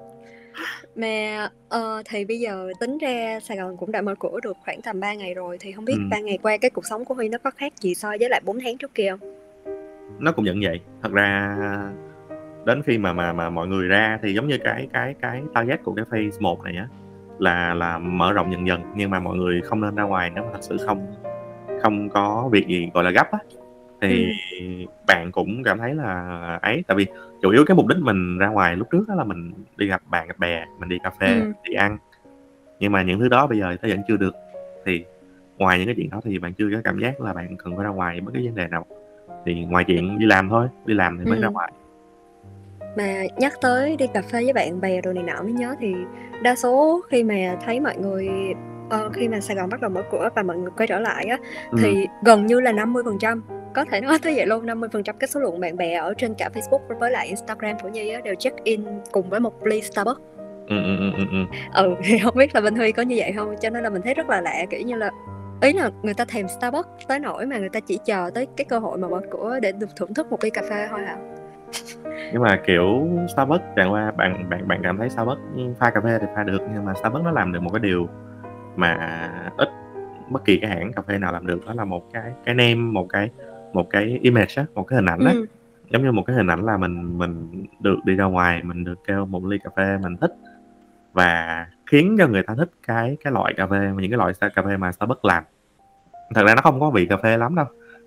mà 0.98 1.48
ờ, 1.70 2.04
thì 2.06 2.26
bây 2.26 2.40
giờ 2.40 2.68
tính 2.80 2.98
ra 2.98 3.40
Sài 3.40 3.58
Gòn 3.58 3.78
cũng 3.78 3.92
đã 3.92 4.02
mở 4.02 4.16
cửa 4.20 4.40
được 4.44 4.58
khoảng 4.66 4.82
tầm 4.82 5.00
3 5.00 5.14
ngày 5.14 5.34
rồi 5.34 5.58
thì 5.60 5.72
không 5.72 5.86
biết 5.86 5.96
ừ. 5.98 6.08
3 6.12 6.20
ngày 6.20 6.38
qua 6.42 6.58
cái 6.58 6.70
cuộc 6.70 6.86
sống 6.86 7.06
của 7.06 7.14
Huy 7.14 7.30
nó 7.30 7.38
có 7.38 7.52
khác 7.52 7.74
gì 7.80 7.96
so 7.96 8.10
với 8.20 8.30
lại 8.30 8.42
4 8.46 8.60
tháng 8.60 8.78
trước 8.78 8.96
kia 8.96 9.10
không? 9.10 9.38
nó 10.20 10.32
cũng 10.32 10.46
vẫn 10.46 10.60
vậy 10.64 10.80
thật 11.04 11.12
ra 11.12 11.58
đến 12.66 12.82
khi 12.86 12.98
mà 12.98 13.14
mà 13.14 13.34
mà 13.34 13.50
mọi 13.50 13.68
người 13.68 13.88
ra 13.88 14.20
thì 14.24 14.34
giống 14.34 14.48
như 14.48 14.58
cái 14.64 14.88
cái 14.94 15.16
cái 15.22 15.42
target 15.54 15.84
của 15.84 15.94
cái 15.94 16.06
phase 16.12 16.38
1 16.40 16.64
này 16.64 16.76
á 16.76 16.88
là 17.40 17.74
là 17.74 17.98
mở 17.98 18.34
rộng 18.34 18.52
dần 18.52 18.68
dần 18.68 18.82
nhưng 18.96 19.10
mà 19.10 19.20
mọi 19.20 19.38
người 19.38 19.62
không 19.62 19.82
nên 19.82 19.96
ra 19.96 20.04
ngoài 20.04 20.32
nếu 20.36 20.44
mà 20.44 20.50
thật 20.54 20.60
sự 20.62 20.78
không 20.86 21.16
không 21.82 22.10
có 22.10 22.50
việc 22.52 22.68
gì 22.68 22.90
gọi 22.94 23.04
là 23.04 23.12
gấp 23.12 23.32
á 23.32 23.40
thì 24.02 24.26
ừ. 24.60 24.86
bạn 25.08 25.32
cũng 25.32 25.64
cảm 25.64 25.78
thấy 25.78 25.96
là 25.96 26.60
ấy 26.62 26.84
tại 26.88 26.98
vì 26.98 27.06
chủ 27.42 27.50
yếu 27.50 27.66
cái 27.66 27.76
mục 27.76 27.88
đích 27.88 27.98
mình 27.98 28.38
ra 28.38 28.48
ngoài 28.48 28.76
lúc 28.76 28.88
trước 28.92 29.06
đó 29.08 29.16
là 29.16 29.24
mình 29.24 29.54
đi 29.78 29.88
gặp 29.88 30.02
bạn 30.06 30.28
gặp 30.28 30.40
bè 30.40 30.66
mình 30.80 30.90
đi 30.90 30.98
cà 31.04 31.10
phê 31.20 31.40
ừ. 31.40 31.52
đi 31.64 31.74
ăn 31.74 31.98
nhưng 32.80 32.92
mà 32.92 33.02
những 33.02 33.20
thứ 33.20 33.30
đó 33.30 33.48
bây 33.48 33.60
giờ 33.60 33.76
nó 33.82 33.90
vẫn 33.90 34.02
chưa 34.08 34.18
được 34.18 34.36
thì 34.86 35.06
ngoài 35.58 35.78
những 35.78 35.88
cái 35.88 35.96
chuyện 35.96 36.10
đó 36.10 36.22
thì 36.24 36.40
bạn 36.40 36.54
chưa 36.54 36.70
có 36.74 36.82
cảm 36.84 37.00
giác 37.00 37.22
là 37.22 37.34
bạn 37.34 37.58
cần 37.58 37.76
phải 37.76 37.84
ra 37.84 37.90
ngoài 37.90 38.22
bất 38.22 38.32
cứ 38.34 38.42
vấn 38.46 38.56
đề 38.56 38.68
nào 38.68 38.86
thì 39.46 39.66
ngoài 39.66 39.84
chuyện 39.84 40.20
đi 40.20 40.26
làm 40.26 40.50
thôi 40.50 40.68
đi 40.86 40.94
làm 40.94 41.18
thì 41.18 41.26
mới 41.26 41.38
ừ. 41.38 41.42
ra 41.42 41.48
ngoài 41.48 41.72
mà 42.98 43.24
nhắc 43.38 43.54
tới 43.62 43.96
đi 43.96 44.08
cà 44.14 44.22
phê 44.22 44.44
với 44.44 44.54
bạn 44.54 44.82
bè 44.82 45.02
rồi 45.02 45.14
này 45.14 45.24
nọ 45.24 45.44
mới 45.44 45.52
nhớ 45.52 45.76
thì 45.80 45.94
đa 46.42 46.56
số 46.56 47.02
khi 47.10 47.24
mà 47.24 47.58
thấy 47.66 47.80
mọi 47.80 47.98
người 47.98 48.30
ờ, 48.90 49.10
khi 49.14 49.28
mà 49.28 49.40
Sài 49.40 49.56
Gòn 49.56 49.70
bắt 49.70 49.82
đầu 49.82 49.90
mở 49.90 50.04
cửa 50.12 50.30
và 50.36 50.44
mọi 50.44 50.58
người 50.58 50.72
quay 50.78 50.88
trở 50.88 51.00
lại 51.00 51.26
á 51.26 51.38
ừ. 51.72 51.78
thì 51.82 52.08
gần 52.24 52.46
như 52.46 52.60
là 52.60 52.72
50% 52.72 53.40
có 53.78 53.86
thể 53.92 54.02
nói 54.02 54.20
tới 54.24 54.34
vậy 54.36 54.46
luôn 54.46 54.66
50% 54.66 55.14
cái 55.20 55.28
số 55.28 55.40
lượng 55.40 55.60
bạn 55.60 55.78
bè 55.78 55.94
ở 55.94 56.14
trên 56.18 56.34
cả 56.38 56.50
Facebook 56.54 57.00
với 57.00 57.12
lại 57.12 57.28
Instagram 57.28 57.80
của 57.80 57.90
Nhi 57.90 58.10
á, 58.10 58.22
đều 58.24 58.36
check 58.36 58.64
in 58.64 58.86
cùng 59.12 59.30
với 59.30 59.40
một 59.40 59.66
ly 59.66 59.82
Starbucks 59.82 60.22
ừ, 60.68 60.84
ừ, 60.84 60.98
ừ, 60.98 61.12
ừ. 61.18 61.24
ừ. 61.32 61.46
ừ 61.74 61.96
thì 62.04 62.18
không 62.18 62.36
biết 62.36 62.56
là 62.56 62.62
Vinh 62.62 62.76
Huy 62.76 62.92
có 62.92 63.04
như 63.04 63.16
vậy 63.20 63.34
không 63.36 63.56
cho 63.62 63.70
nên 63.70 63.84
là 63.84 63.90
mình 63.90 64.02
thấy 64.02 64.14
rất 64.14 64.30
là 64.30 64.42
lạ 64.42 64.66
kiểu 64.70 64.82
như 64.82 64.96
là 64.96 65.12
ý 65.62 65.74
là 65.74 65.90
người 66.02 66.14
ta 66.14 66.26
thèm 66.26 66.48
Starbucks 66.48 67.08
tới 67.08 67.20
nỗi 67.20 67.46
mà 67.46 67.58
người 67.58 67.70
ta 67.70 67.80
chỉ 67.80 68.00
chờ 68.06 68.30
tới 68.34 68.48
cái 68.58 68.66
cơ 68.70 68.80
hội 68.80 68.98
mà 68.98 69.08
mở 69.08 69.22
cửa 69.32 69.60
để 69.62 69.72
được 69.72 69.90
thưởng 69.96 70.14
thức 70.14 70.32
một 70.32 70.44
ly 70.44 70.50
cà 70.50 70.62
phê 70.70 70.88
thôi 70.90 71.00
hả 71.06 71.18
nhưng 72.34 72.42
mà 72.42 72.60
kiểu 72.68 73.08
Starbucks 73.34 73.64
chẳng 73.76 73.92
qua 73.92 74.12
bạn 74.12 74.50
bạn 74.50 74.68
bạn 74.68 74.80
cảm 74.84 74.98
thấy 74.98 75.10
Starbucks 75.10 75.42
pha 75.80 75.90
cà 75.90 76.02
phê 76.02 76.18
thì 76.22 76.28
pha 76.36 76.44
được 76.44 76.62
nhưng 76.74 76.86
mà 76.86 76.94
Starbucks 77.00 77.26
nó 77.26 77.32
làm 77.32 77.54
được 77.54 77.64
một 77.64 77.70
cái 77.74 77.80
điều 77.80 78.08
mà 78.76 78.98
ít 79.58 79.70
bất 80.30 80.46
kỳ 80.46 80.60
cái 80.62 80.70
hãng 80.70 80.94
cà 80.94 81.02
phê 81.02 81.18
nào 81.18 81.34
làm 81.34 81.48
được 81.48 81.66
đó 81.66 81.74
là 81.74 81.86
một 81.86 82.04
cái 82.14 82.32
cái 82.46 82.56
name 82.56 82.76
một 82.76 83.06
cái 83.10 83.30
một 83.74 83.90
cái 83.90 84.20
image 84.22 84.54
á 84.56 84.66
một 84.76 84.84
cái 84.84 84.96
hình 84.96 85.06
ảnh 85.06 85.20
á 85.26 85.32
ừ. 85.32 85.46
giống 85.90 86.04
như 86.04 86.12
một 86.12 86.24
cái 86.28 86.36
hình 86.36 86.48
ảnh 86.48 86.66
là 86.66 86.78
mình 86.78 87.18
mình 87.18 87.66
được 87.80 87.96
đi 88.06 88.16
ra 88.16 88.26
ngoài 88.26 88.64
mình 88.64 88.84
được 88.84 89.04
kêu 89.08 89.26
một 89.26 89.46
ly 89.46 89.58
cà 89.64 89.70
phê 89.76 89.98
mình 90.02 90.18
thích 90.18 90.32
và 91.14 91.66
khiến 91.86 92.16
cho 92.20 92.28
người 92.28 92.44
ta 92.44 92.56
thích 92.58 92.70
cái 92.88 93.18
cái 93.24 93.34
loại 93.34 93.54
cà 93.54 93.68
phê 93.68 93.80
những 93.98 94.12
cái 94.12 94.18
loại 94.18 94.34
cà 94.56 94.62
phê 94.62 94.78
mà 94.78 94.92
Starbucks 94.92 95.26
làm 95.26 95.44
thật 96.36 96.44
ra 96.46 96.56
nó 96.56 96.62
không 96.62 96.80
có 96.80 96.90
vị 96.90 97.06
cà 97.06 97.18
phê 97.18 97.38
lắm 97.38 97.56
đâu 97.56 97.66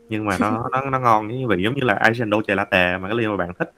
nhưng 0.08 0.24
mà 0.24 0.36
nó 0.40 0.68
nó 0.72 0.90
nó 0.90 0.98
ngon 0.98 1.28
như 1.28 1.46
vị 1.48 1.62
giống 1.62 1.74
như 1.74 1.82
là 1.82 1.94
Asian 1.94 2.30
Dolce 2.30 2.54
Latte 2.54 2.98
mà 2.98 3.08
cái 3.08 3.16
ly 3.16 3.26
mà 3.26 3.36
bạn 3.36 3.54
thích 3.58 3.72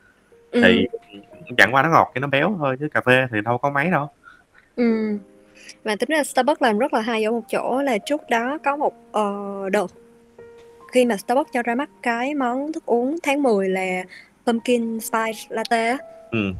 thì 0.52 0.87
ừ. 1.12 1.19
chẳng 1.56 1.75
qua 1.75 1.82
nó 1.82 1.88
ngọt 1.88 2.11
cái 2.14 2.20
nó 2.20 2.28
béo 2.28 2.55
thôi 2.58 2.76
chứ 2.81 2.88
cà 2.88 3.00
phê 3.00 3.26
thì 3.31 3.40
đâu 3.40 3.58
có 3.58 3.70
mấy 3.70 3.90
đâu 3.90 4.08
ừ. 4.76 5.19
và 5.85 5.96
tính 5.96 6.08
ra 6.08 6.25
Starbucks 6.25 6.62
làm 6.62 6.78
rất 6.78 6.94
là 6.94 7.00
hay 7.00 7.25
ở 7.25 7.31
một 7.31 7.44
chỗ 7.49 7.82
là 7.82 7.99
trước 7.99 8.20
đó 8.31 8.58
có 8.64 8.76
một 8.76 8.94
uh, 9.19 9.73
đợt 9.73 9.87
khi 10.92 11.04
mà 11.04 11.16
Starbucks 11.16 11.52
cho 11.52 11.62
ra 11.62 11.74
mắt 11.74 11.90
cái 12.02 12.34
món 12.34 12.72
thức 12.72 12.86
uống 12.86 13.18
tháng 13.22 13.42
10 13.42 13.68
là 13.68 14.04
pumpkin 14.46 15.00
spice 15.00 15.38
latte 15.48 15.96
ừ. 16.30 16.52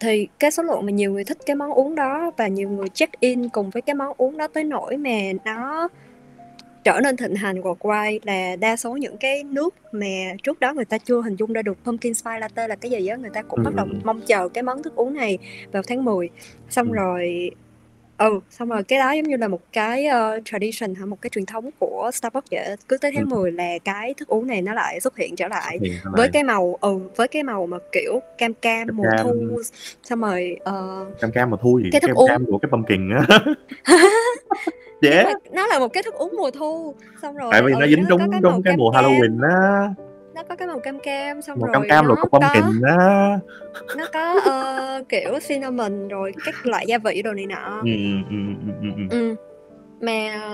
thì 0.00 0.28
cái 0.38 0.50
số 0.50 0.62
lượng 0.62 0.86
mà 0.86 0.92
nhiều 0.92 1.12
người 1.12 1.24
thích 1.24 1.38
cái 1.46 1.56
món 1.56 1.70
uống 1.70 1.94
đó 1.94 2.30
và 2.36 2.48
nhiều 2.48 2.68
người 2.70 2.88
check 2.88 3.20
in 3.20 3.48
cùng 3.48 3.70
với 3.70 3.82
cái 3.82 3.94
món 3.94 4.12
uống 4.16 4.36
đó 4.36 4.48
tới 4.48 4.64
nỗi 4.64 4.96
mà 4.96 5.20
nó 5.44 5.88
trở 6.84 7.00
nên 7.00 7.16
thịnh 7.16 7.34
hành 7.34 7.60
worldwide 7.60 8.18
là 8.22 8.56
đa 8.56 8.76
số 8.76 8.96
những 8.96 9.16
cái 9.16 9.44
nước 9.44 9.74
mà 9.92 10.34
trước 10.42 10.60
đó 10.60 10.72
người 10.72 10.84
ta 10.84 10.98
chưa 10.98 11.20
hình 11.20 11.36
dung 11.36 11.52
ra 11.52 11.62
được 11.62 11.78
pumpkin 11.84 12.14
spice 12.14 12.38
latte 12.38 12.68
là 12.68 12.76
cái 12.76 12.90
gì 12.90 13.06
á 13.06 13.16
người 13.16 13.30
ta 13.30 13.42
cũng 13.42 13.58
ừ. 13.58 13.62
bắt 13.64 13.74
đầu 13.74 13.86
mong 14.04 14.20
chờ 14.26 14.48
cái 14.48 14.62
món 14.62 14.82
thức 14.82 14.96
uống 14.96 15.14
này 15.14 15.38
vào 15.72 15.82
tháng 15.86 16.04
10 16.04 16.30
xong 16.70 16.88
ừ. 16.88 16.94
rồi 16.94 17.50
ừ 18.24 18.40
xong 18.50 18.68
rồi 18.68 18.82
cái 18.82 18.98
đó 18.98 19.12
giống 19.12 19.24
như 19.24 19.36
là 19.36 19.48
một 19.48 19.60
cái 19.72 20.06
uh, 20.06 20.44
tradition 20.44 20.94
hả? 20.94 21.06
Một 21.06 21.20
cái 21.20 21.30
truyền 21.30 21.46
thống 21.46 21.70
của 21.78 22.10
Starbucks 22.14 22.50
vậy 22.50 22.76
cứ 22.88 22.96
tới 22.98 23.12
tháng 23.14 23.24
ừ. 23.30 23.36
10 23.36 23.52
là 23.52 23.78
cái 23.84 24.14
thức 24.14 24.28
uống 24.28 24.46
này 24.46 24.62
nó 24.62 24.74
lại 24.74 25.00
xuất 25.00 25.16
hiện 25.16 25.36
trở 25.36 25.48
lại 25.48 25.78
hiện 25.82 25.92
với 26.12 26.28
cái 26.28 26.44
màu 26.44 26.78
ừ 26.80 26.98
với 27.16 27.28
cái 27.28 27.42
màu 27.42 27.66
mà 27.66 27.78
kiểu 27.92 28.20
cam 28.38 28.54
cam, 28.54 28.86
cam 28.86 28.96
mùa 28.96 29.04
cam. 29.10 29.26
thu 29.26 29.62
xong 30.02 30.20
rồi 30.20 30.56
uh, 30.62 31.20
cam 31.20 31.32
cam 31.32 31.50
mùa 31.50 31.56
thu 31.56 31.80
gì? 31.84 31.88
cái 31.92 32.00
thức 32.00 32.06
cam 32.06 32.16
uống 32.16 32.28
cam 32.28 32.44
của 32.46 32.58
cái 32.58 32.68
pumpkin 32.70 33.10
á. 33.10 33.38
Yeah. 35.02 35.36
nó 35.52 35.66
là 35.66 35.78
một 35.78 35.88
cái 35.88 36.02
thức 36.02 36.14
uống 36.14 36.34
mùa 36.36 36.50
thu 36.50 36.94
xong 37.22 37.36
rồi 37.36 37.48
tại 37.52 37.62
vì 37.62 37.72
nó 37.72 37.86
dính 37.86 38.04
cái 38.08 38.40
trúng 38.42 38.62
cái 38.64 38.76
mùa 38.76 38.90
Halloween 38.90 39.42
á 39.42 39.88
nó 40.34 40.42
có 40.48 40.56
cái 40.56 40.68
màu 40.68 40.78
cam 40.78 40.98
cam 40.98 41.42
xong 41.42 41.58
màu 41.60 41.66
rồi 41.66 41.88
cam 41.88 41.88
cam 41.88 42.06
rồi 42.06 42.16
có 42.16 42.28
pumpkin 42.28 42.82
á. 42.86 43.38
nó 43.96 44.04
có 44.12 44.34
uh, 44.36 45.08
kiểu 45.08 45.38
cinnamon 45.48 46.08
rồi 46.08 46.32
các 46.44 46.66
loại 46.66 46.86
gia 46.86 46.98
vị 46.98 47.22
đồ 47.22 47.32
này 47.32 47.46
nọ. 47.46 47.80
Ừ, 47.84 47.90
ừ, 48.30 48.36
ừ, 48.66 48.72
ừ, 48.82 48.88
ừ. 49.10 49.18
ừ. 49.18 49.34
mà 50.00 50.50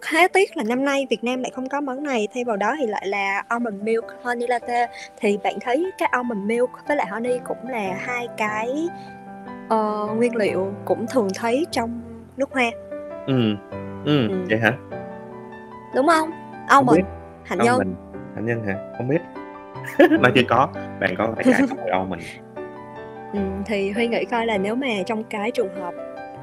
khá 0.00 0.28
tiếc 0.28 0.56
là 0.56 0.64
năm 0.64 0.84
nay 0.84 1.06
Việt 1.10 1.24
Nam 1.24 1.42
lại 1.42 1.52
không 1.54 1.68
có 1.68 1.80
món 1.80 2.02
này 2.02 2.28
thay 2.34 2.44
vào 2.44 2.56
đó 2.56 2.74
thì 2.78 2.86
lại 2.86 3.06
là 3.06 3.42
almond 3.48 3.82
milk 3.82 4.04
honey 4.22 4.46
latte. 4.46 4.86
Thì 5.20 5.38
bạn 5.44 5.54
thấy 5.60 5.90
cái 5.98 6.08
almond 6.12 6.40
milk 6.46 6.70
với 6.88 6.96
lại 6.96 7.06
honey 7.06 7.38
cũng 7.44 7.68
là 7.68 7.96
hai 8.00 8.28
cái 8.36 8.88
uh, 9.66 10.16
nguyên 10.16 10.36
liệu 10.36 10.72
cũng 10.84 11.06
thường 11.06 11.28
thấy 11.34 11.66
trong 11.70 12.00
nước 12.36 12.52
hoa. 12.52 12.70
Ừ 13.26 13.54
ừ, 14.04 14.28
ừ. 14.28 14.44
vậy 14.50 14.58
hả? 14.58 14.72
Đúng 15.94 16.06
không? 16.06 16.30
Almond 16.68 17.00
hạnh 17.44 17.58
nhân 17.58 17.94
hạnh 18.34 18.46
nhân 18.46 18.64
hả? 18.64 18.92
Không 18.98 19.08
biết. 19.08 19.20
Nó 20.20 20.30
chưa 20.34 20.42
có. 20.48 20.68
Bạn 21.00 21.14
có 21.18 21.32
phải 21.36 21.44
câu 21.44 21.86
đâu 21.86 22.04
mình. 22.04 22.20
Ừ, 23.32 23.40
thì 23.66 23.90
huy 23.90 24.06
nghĩ 24.06 24.24
coi 24.24 24.46
là 24.46 24.58
nếu 24.58 24.74
mà 24.74 24.88
trong 25.06 25.24
cái 25.24 25.50
trường 25.50 25.74
hợp 25.74 25.94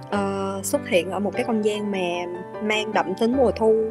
uh, 0.07 0.65
xuất 0.65 0.87
hiện 0.87 1.11
ở 1.11 1.19
một 1.19 1.33
cái 1.33 1.43
không 1.43 1.65
gian 1.65 1.91
mà 1.91 2.25
mang 2.63 2.93
đậm 2.93 3.13
tính 3.19 3.37
mùa 3.37 3.51
thu 3.51 3.89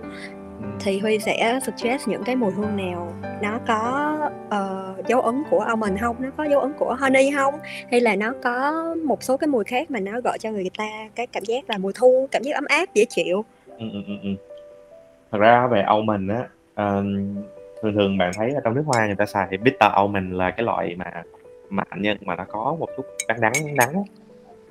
ừ. 0.60 0.66
thì 0.80 0.98
huy 0.98 1.18
sẽ 1.18 1.58
suggest 1.62 2.08
những 2.08 2.24
cái 2.24 2.36
mùi 2.36 2.52
hương 2.52 2.76
nào? 2.76 3.12
Nó 3.42 3.58
có 3.66 4.16
uh, 4.46 5.06
dấu 5.06 5.20
ấn 5.20 5.42
của 5.50 5.60
almond 5.60 6.00
không? 6.00 6.16
Nó 6.18 6.28
có 6.36 6.44
dấu 6.44 6.60
ấn 6.60 6.72
của 6.78 6.96
honey 7.00 7.30
không? 7.36 7.54
Hay 7.90 8.00
là 8.00 8.16
nó 8.16 8.32
có 8.42 8.84
một 9.04 9.22
số 9.22 9.36
cái 9.36 9.48
mùi 9.48 9.64
khác 9.64 9.90
mà 9.90 10.00
nó 10.00 10.20
gọi 10.20 10.38
cho 10.38 10.50
người 10.50 10.70
ta 10.78 10.88
cái 11.14 11.26
cảm 11.26 11.44
giác 11.44 11.70
là 11.70 11.78
mùa 11.78 11.92
thu 11.94 12.28
cảm 12.30 12.42
giác 12.42 12.54
ấm 12.54 12.64
áp 12.68 12.94
dễ 12.94 13.04
chịu? 13.04 13.44
Ừ, 13.78 13.86
ừ, 13.92 14.00
ừ. 14.06 14.14
ừ. 14.22 14.30
thật 15.32 15.38
ra 15.38 15.66
về 15.66 15.80
almond 15.80 16.30
á 16.30 16.48
uh, 16.88 17.04
thường 17.82 17.94
thường 17.94 18.18
bạn 18.18 18.30
thấy 18.34 18.50
ở 18.50 18.60
trong 18.64 18.74
nước 18.74 18.82
hoa 18.86 19.06
người 19.06 19.16
ta 19.16 19.26
xài 19.26 19.48
bitter 19.48 19.92
almond 19.92 20.32
là 20.32 20.50
cái 20.50 20.66
loại 20.66 20.96
mà 20.98 21.22
mà 21.70 21.82
nhân 21.96 22.16
mà 22.20 22.36
nó 22.36 22.44
có 22.44 22.76
một 22.80 22.88
chút 22.96 23.04
đắng 23.28 23.40
đắng 23.40 23.52
đắng 23.76 24.04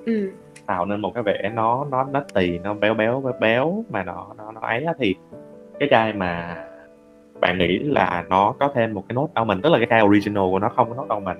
ừ. 0.05 0.31
tạo 0.65 0.85
nên 0.85 1.01
một 1.01 1.11
cái 1.13 1.23
vẻ 1.23 1.51
nó 1.53 1.85
nó 1.91 2.03
nó 2.03 2.23
tì 2.33 2.59
nó 2.59 2.73
béo 2.73 2.93
béo 2.93 3.21
béo 3.21 3.33
béo 3.39 3.83
mà 3.89 4.03
nó 4.03 4.27
nó 4.37 4.51
nó 4.51 4.61
ấy 4.61 4.83
á. 4.83 4.93
Thì 4.99 5.15
cái 5.79 5.89
chai 5.91 6.13
mà 6.13 6.57
bạn 7.41 7.57
nghĩ 7.57 7.79
là 7.79 8.25
nó 8.29 8.53
có 8.59 8.71
thêm 8.75 8.93
một 8.93 9.03
cái 9.09 9.13
nốt 9.13 9.29
almond 9.33 9.63
tức 9.63 9.69
là 9.69 9.77
cái 9.77 9.87
chai 9.89 10.01
original 10.01 10.43
của 10.51 10.59
nó 10.59 10.69
không 10.69 10.89
có 10.89 10.95
nốt 10.95 11.09
almond 11.09 11.37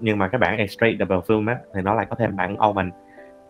nhưng 0.00 0.18
mà 0.18 0.28
cái 0.28 0.38
bản 0.38 0.58
extract 0.58 0.98
double 0.98 1.16
film 1.16 1.48
á 1.48 1.56
thì 1.74 1.82
nó 1.82 1.94
lại 1.94 2.06
có 2.10 2.16
thêm 2.16 2.36
bản 2.36 2.56
almond 2.56 2.92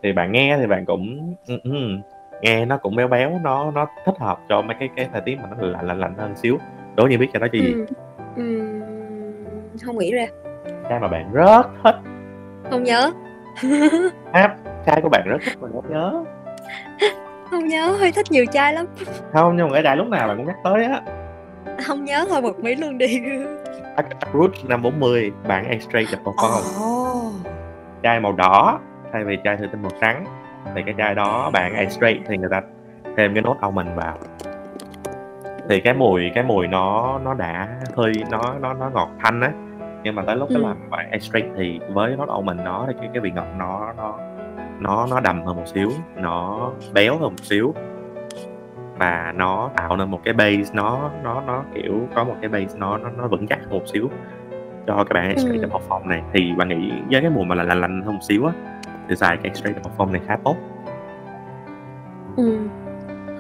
thì 0.03 0.13
bạn 0.13 0.33
nghe 0.33 0.57
thì 0.61 0.67
bạn 0.67 0.85
cũng 0.85 1.35
uh, 1.55 1.61
uh, 1.69 2.05
nghe 2.43 2.65
nó 2.65 2.77
cũng 2.77 2.97
béo 2.97 3.09
béo 3.09 3.41
nó 3.43 3.71
nó 3.71 3.87
thích 4.05 4.15
hợp 4.19 4.39
cho 4.49 4.63
mấy 4.63 4.77
cái 4.81 4.89
cái 4.97 5.09
thời 5.13 5.21
tiết 5.21 5.37
mà 5.43 5.49
nó 5.51 5.67
lạnh 5.67 5.87
lạnh 5.87 6.01
lạnh 6.01 6.15
hơn 6.19 6.37
xíu 6.37 6.59
đố 6.97 7.07
như 7.07 7.19
biết 7.19 7.29
cho 7.33 7.39
nó 7.39 7.47
cho 7.53 7.59
gì? 7.59 7.75
Ừ. 7.75 7.87
Ừ. 8.37 8.63
không 9.87 9.99
nghĩ 9.99 10.13
ra. 10.13 10.27
Trai 10.89 11.01
mà 11.01 11.09
bạn 11.09 11.33
rất 11.33 11.63
thích. 11.85 11.97
Không 12.71 12.85
nhớ. 12.85 13.13
À, 14.33 14.57
trai 14.87 15.01
của 15.03 15.09
bạn 15.09 15.29
rất 15.29 15.39
thích 15.45 15.59
mà 15.61 15.69
không 15.73 15.93
nhớ. 15.93 16.25
Không 17.51 17.67
nhớ 17.67 17.97
hơi 18.01 18.13
thích 18.13 18.27
nhiều 18.31 18.45
trai 18.53 18.73
lắm. 18.73 18.87
Không 19.33 19.57
nhưng 19.57 19.69
mà 19.69 19.79
ở 19.79 19.83
đại 19.83 19.97
lúc 19.97 20.09
nào 20.09 20.29
bạn 20.29 20.37
cũng 20.37 20.47
nhắc 20.47 20.57
tới 20.65 20.85
á. 20.85 21.01
Không 21.85 22.05
nhớ 22.05 22.25
thôi 22.29 22.43
bật 22.43 22.59
mí 22.61 22.75
luôn 22.75 22.99
đi. 22.99 23.21
Root 24.33 24.51
năm 24.69 24.83
40 24.83 25.33
bản 25.49 25.65
X-Ray 25.71 26.07
The 26.11 26.19
Perform 26.25 26.83
oh. 26.83 27.33
chai 28.03 28.21
màu 28.21 28.33
đỏ 28.33 28.81
thay 29.13 29.25
vì 29.25 29.39
chai 29.45 29.57
thủy 29.57 29.69
tinh 29.73 29.83
màu 29.83 29.93
trắng 30.01 30.25
thì 30.75 30.83
cái 30.87 30.95
chai 30.99 31.15
đó 31.15 31.51
bản 31.53 31.75
X-Ray 31.75 32.19
thì 32.29 32.37
người 32.37 32.51
ta 32.51 32.63
thêm 33.17 33.35
cái 33.35 33.43
nốt 33.43 33.57
almond 33.61 33.89
vào 33.97 34.19
thì 35.69 35.81
cái 35.81 35.95
mùi 35.95 36.31
cái 36.35 36.45
mùi 36.45 36.67
nó 36.67 37.19
nó 37.25 37.35
đã 37.35 37.69
hơi 37.97 38.13
nó 38.31 38.55
nó 38.61 38.75
nó 38.75 38.91
ngọt 38.91 39.09
thanh 39.21 39.41
á. 39.41 39.53
Nhưng 40.03 40.15
mà 40.15 40.23
tới 40.27 40.37
lúc 40.37 40.49
cái 40.49 40.63
ừ. 40.63 40.67
làm 40.67 40.77
bài 40.91 41.07
extract 41.11 41.47
thì 41.57 41.81
với 41.93 42.17
nó 42.17 42.27
đậu 42.27 42.43
mình 42.43 42.57
nó 42.65 42.85
thì 42.89 42.95
cái 43.01 43.11
cái 43.13 43.21
vị 43.21 43.31
ngọt 43.31 43.47
nó 43.59 43.93
nó 43.97 44.19
nó 44.81 45.07
nó 45.11 45.21
đậm 45.21 45.45
hơn 45.45 45.57
một 45.57 45.67
xíu 45.67 45.91
nó 46.17 46.71
béo 46.93 47.13
hơn 47.13 47.31
một 47.31 47.43
xíu. 47.43 47.75
Và 48.99 49.33
nó 49.37 49.71
tạo 49.77 49.97
nên 49.97 50.11
một 50.11 50.21
cái 50.25 50.35
base 50.35 50.75
nó 50.75 51.11
nó 51.23 51.43
nó 51.47 51.65
kiểu 51.75 52.01
có 52.15 52.25
một 52.25 52.35
cái 52.41 52.49
base 52.49 52.79
nó 52.79 52.99
nó, 52.99 53.11
nó 53.17 53.29
vững 53.29 53.47
chắc 53.47 53.59
hơn 53.61 53.71
một 53.71 53.85
xíu 53.87 54.11
cho 54.87 54.97
các 54.97 55.15
bạn 55.15 55.29
extract 55.29 55.63
ừ. 55.63 55.69
perform 55.69 56.09
này. 56.09 56.23
Thì 56.33 56.53
bạn 56.57 56.69
nghĩ 56.69 56.93
với 57.11 57.21
cái 57.21 57.31
mùi 57.31 57.45
mà 57.45 57.55
lạnh 57.55 57.69
lạnh 57.69 57.81
lạnh 57.81 58.03
hơn 58.03 58.15
một 58.15 58.23
xíu 58.29 58.47
á 58.47 58.53
thì 59.09 59.17
xài 59.17 59.37
cái 59.37 59.45
extract 59.45 59.87
perform 59.87 60.11
này 60.11 60.21
khá 60.27 60.37
tốt. 60.45 60.57
Ừ 62.37 62.59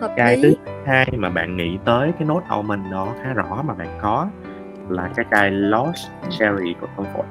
hợp 0.02 0.12
cái 0.16 0.36
lý. 0.36 0.42
thứ 0.42 0.72
hai 0.86 1.06
mà 1.16 1.30
bạn 1.30 1.56
nghĩ 1.56 1.78
tới 1.84 2.12
cái 2.18 2.28
nốt 2.28 2.42
almond 2.48 2.80
đó 2.92 3.08
khá 3.22 3.32
rõ 3.32 3.62
mà 3.64 3.74
bạn 3.74 3.98
có 4.02 4.28
là 4.88 5.10
cái 5.16 5.26
chai 5.30 5.50
Lost 5.50 6.06
Cherry 6.30 6.74
của 6.80 6.86
Tom 6.96 7.06
Ford. 7.14 7.24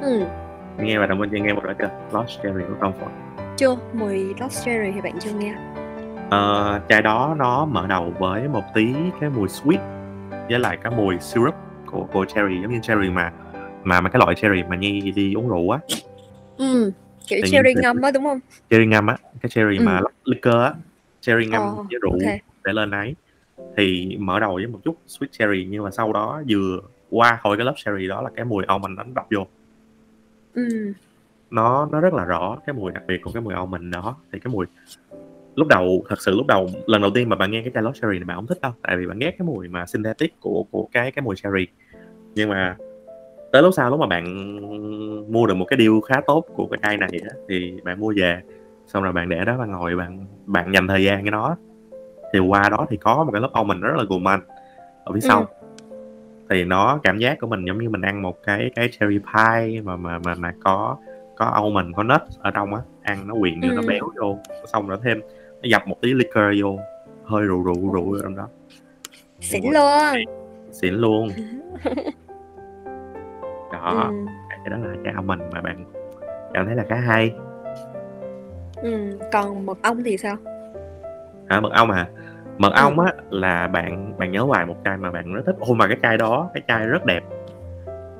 Ừ, 0.00 0.24
nghe 0.78 0.98
và 0.98 1.06
đồng 1.06 1.18
minh 1.18 1.30
chưa 1.32 1.38
nghe 1.38 1.52
một 1.52 1.64
loại 1.64 1.76
chưa 1.78 1.90
Lost 2.12 2.42
Cherry 2.42 2.64
của 2.68 2.86
Comfort 2.86 3.10
chưa, 3.56 3.76
mùi 3.92 4.34
Lost 4.40 4.64
Cherry 4.64 4.92
thì 4.94 5.00
bạn 5.00 5.12
chưa 5.20 5.30
nghe. 5.32 5.54
Ờ, 6.30 6.80
chai 6.88 7.02
đó 7.02 7.34
nó 7.38 7.64
mở 7.64 7.86
đầu 7.86 8.12
với 8.18 8.48
một 8.48 8.62
tí 8.74 8.94
cái 9.20 9.30
mùi 9.30 9.48
sweet 9.48 9.78
với 10.48 10.58
lại 10.58 10.78
cái 10.82 10.92
mùi 10.96 11.18
syrup 11.20 11.54
của 11.86 12.06
của 12.12 12.24
cherry 12.24 12.60
giống 12.62 12.72
như 12.72 12.78
cherry 12.82 13.10
mà 13.10 13.32
mà 13.84 14.00
mà 14.00 14.10
cái 14.10 14.20
loại 14.20 14.34
cherry 14.34 14.62
mà 14.62 14.76
Nhi 14.76 15.12
đi 15.16 15.34
uống 15.34 15.48
rượu 15.48 15.70
á. 15.70 15.78
Ừ, 16.58 16.92
kiểu 17.28 17.40
nhiên 17.44 17.52
cherry 17.52 17.74
thì- 17.74 17.80
ngâm 17.82 18.02
á 18.02 18.10
đúng 18.10 18.24
không? 18.24 18.38
cherry 18.70 18.86
ngâm 18.86 19.06
á 19.06 19.16
cái 19.42 19.50
cherry 19.50 19.78
Ừ. 19.78 19.82
mà 19.84 20.00
liquor 20.24 20.54
á 20.54 20.74
cherry 21.20 21.46
ngâm 21.46 21.62
Ờ, 21.62 21.74
với 21.90 21.98
rượu 22.02 22.12
ok. 22.12 22.40
để 22.64 22.72
lên 22.72 22.90
ấy. 22.90 23.14
Thì 23.76 24.16
mở 24.20 24.40
đầu 24.40 24.54
với 24.54 24.66
một 24.66 24.80
chút 24.84 24.96
sweet 25.06 25.26
cherry 25.32 25.66
nhưng 25.70 25.84
mà 25.84 25.90
sau 25.90 26.12
đó 26.12 26.42
vừa 26.48 26.80
qua 27.10 27.38
khỏi 27.42 27.56
cái 27.56 27.66
lớp 27.66 27.74
cherry 27.76 28.06
đó 28.06 28.22
là 28.22 28.30
cái 28.36 28.44
mùi 28.44 28.64
almond 28.64 28.98
đánh 28.98 29.14
đập 29.14 29.26
vô. 29.30 29.46
Ừ, 30.54 30.92
nó 31.50 31.88
nó 31.92 32.00
rất 32.00 32.14
là 32.14 32.24
rõ 32.24 32.56
cái 32.66 32.74
mùi 32.74 32.92
đặc 32.92 33.02
biệt 33.08 33.20
của 33.22 33.30
cái 33.32 33.42
mùi 33.42 33.54
almond 33.54 33.92
đó. 33.94 34.16
Thì 34.32 34.38
cái 34.38 34.52
mùi 34.52 34.66
lúc 35.56 35.68
đầu 35.68 36.04
thật 36.08 36.20
sự 36.20 36.34
lúc 36.34 36.46
đầu 36.46 36.70
lần 36.86 37.02
đầu 37.02 37.10
tiên 37.14 37.28
mà 37.28 37.36
bạn 37.36 37.50
nghe 37.50 37.60
cái 37.62 37.70
chai 37.74 37.82
Lost 37.82 38.02
Cherry 38.02 38.18
này 38.18 38.24
bạn 38.24 38.36
không 38.36 38.46
thích 38.46 38.60
đâu 38.62 38.72
tại 38.82 38.96
vì 38.96 39.06
bạn 39.06 39.18
ghét 39.18 39.34
cái 39.38 39.46
mùi 39.46 39.68
mà 39.68 39.86
synthetic 39.86 40.40
của 40.40 40.64
của 40.70 40.88
cái 40.92 41.12
cái 41.12 41.22
mùi 41.22 41.36
cherry. 41.36 41.66
Nhưng 42.34 42.48
mà 42.50 42.76
tới 43.52 43.62
lúc 43.62 43.74
sau 43.74 43.90
lúc 43.90 44.00
mà 44.00 44.06
bạn 44.06 44.24
mua 45.32 45.46
được 45.46 45.54
một 45.54 45.64
cái 45.64 45.78
deal 45.78 45.92
khá 46.08 46.20
tốt 46.26 46.44
của 46.54 46.66
cái 46.66 46.78
chai 46.82 46.96
này 46.96 47.10
á, 47.22 47.30
thì 47.48 47.74
bạn 47.84 48.00
mua 48.00 48.12
về 48.16 48.42
xong 48.92 49.02
rồi 49.02 49.12
bạn 49.12 49.28
để 49.28 49.44
đó 49.44 49.56
bạn 49.58 49.72
ngồi 49.72 49.96
bạn 49.96 50.24
bạn 50.46 50.72
dành 50.74 50.88
thời 50.88 51.04
gian 51.04 51.22
với 51.22 51.30
nó. 51.30 51.56
Thì 52.32 52.38
qua 52.38 52.68
đó 52.68 52.86
thì 52.90 52.96
có 52.96 53.24
một 53.24 53.30
cái 53.32 53.40
lớp 53.40 53.50
almond 53.52 53.82
rất 53.82 53.92
là 53.96 54.04
gourmand 54.08 54.42
ở 55.04 55.12
phía 55.12 55.20
Ừ. 55.22 55.28
sau. 55.28 55.46
Thì 56.50 56.64
nó 56.64 56.98
cảm 57.02 57.18
giác 57.18 57.40
của 57.40 57.46
mình 57.46 57.64
giống 57.66 57.78
như 57.78 57.88
mình 57.90 58.00
ăn 58.02 58.22
một 58.22 58.36
cái 58.46 58.70
cái 58.74 58.88
cherry 58.88 59.18
pie 59.18 59.80
mà 59.80 59.96
mà 59.96 60.18
mà 60.18 60.34
mà 60.34 60.52
có 60.64 60.96
có 61.36 61.44
almond 61.46 61.96
có 61.96 62.02
nut 62.02 62.20
ở 62.38 62.50
trong 62.50 62.74
á. 62.74 62.80
Ăn 63.02 63.28
nó 63.28 63.34
quyện 63.40 63.60
vô 63.60 63.68
nó 63.74 63.80
Ừ. 63.82 63.86
béo 63.88 64.08
vô. 64.20 64.38
Xong 64.72 64.88
rồi 64.88 64.98
thêm 65.04 65.20
nó 65.62 65.68
dập 65.68 65.86
một 65.88 65.96
tí 66.00 66.14
liquor 66.14 66.44
vô. 66.62 66.78
Hơi 67.24 67.42
rượu 67.44 67.62
rượu 67.62 67.92
rượu 67.92 68.12
ở 68.12 68.20
trong 68.22 68.36
đó. 68.36 68.48
Xỉn 69.40 69.62
luôn. 69.64 70.14
xịn 70.72 70.94
luôn. 71.02 71.28
Đó. 73.72 74.06
Ừ, 74.10 74.14
cái 74.48 74.70
đó 74.70 74.76
là 74.76 74.94
cái 75.04 75.12
almond 75.14 75.42
mà 75.52 75.60
bạn 75.60 75.84
cảm 76.54 76.66
thấy 76.66 76.74
là 76.74 76.84
khá 76.88 76.96
hay 76.96 77.32
ừ, 78.82 79.18
còn 79.32 79.66
mật 79.66 79.78
ong 79.82 80.02
thì 80.04 80.16
sao? 80.16 80.36
à, 81.48 81.60
mật 81.60 81.72
ong 81.72 81.90
à 81.90 82.06
mật 82.58 82.72
Ừ. 82.72 82.80
ong 82.82 83.00
á 83.00 83.12
là 83.30 83.68
bạn 83.68 84.18
bạn 84.18 84.32
nhớ 84.32 84.40
hoài 84.40 84.66
một 84.66 84.76
chai 84.84 84.96
mà 84.96 85.10
bạn 85.10 85.32
rất 85.34 85.42
thích 85.46 85.56
ôi 85.60 85.76
mà 85.76 85.86
cái 85.88 85.96
chai 86.02 86.16
đó 86.16 86.50
cái 86.54 86.62
chai 86.68 86.86
rất 86.86 87.04
đẹp 87.04 87.20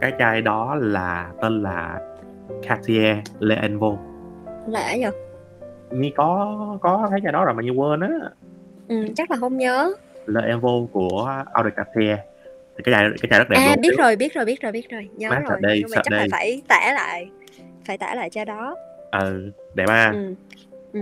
cái 0.01 0.13
chai 0.19 0.43
đó 0.43 0.75
là 0.75 1.31
tên 1.43 1.63
là 1.63 2.01
Cartier 2.69 3.17
Le 3.41 3.55
Envo 3.55 3.89
Lạ 4.69 4.95
vậy? 5.01 5.11
Nhi 5.91 6.13
có 6.17 6.57
có 6.81 7.07
thấy 7.11 7.21
chai 7.23 7.33
đó 7.33 7.45
rồi 7.45 7.55
mà 7.55 7.63
Nhi 7.63 7.71
quên 7.71 8.01
á 8.01 8.09
Ừ, 8.89 9.07
chắc 9.17 9.31
là 9.31 9.37
không 9.37 9.57
nhớ. 9.57 9.93
Le 10.27 10.41
Envo 10.47 10.71
của 10.93 11.45
Eau 11.55 11.65
de 11.65 11.71
Cartier 11.77 12.19
thì 12.77 12.83
cái 12.85 12.95
chai 12.95 13.11
cái 13.23 13.29
chai 13.31 13.39
rất 13.39 13.49
đẹp 13.49 13.57
À 13.57 13.67
luôn 13.67 13.81
biết 13.81 13.91
rồi, 13.99 14.17
biết 14.17 14.35
rồi, 14.35 14.45
biết 14.45 14.61
rồi, 14.63 14.73
biết 14.73 14.91
rồi, 14.91 15.09
nhớ 15.17 15.31
Mát 15.31 15.43
rồi. 15.49 15.59
đây, 15.63 15.79
Nhưng 15.81 15.91
mà 15.91 15.97
chắc 16.05 16.13
là 16.13 16.19
đây. 16.19 16.29
phải 16.31 16.63
tả 16.69 16.93
lại, 16.95 17.31
phải 17.87 17.99
tả 17.99 18.15
lại 18.15 18.31
cho 18.31 18.45
đó. 18.45 18.77
Ừ 19.13 19.51
đẹp 19.75 19.89
à 19.89 20.13
Ừ. 20.15 20.35
Ừ. 20.93 21.01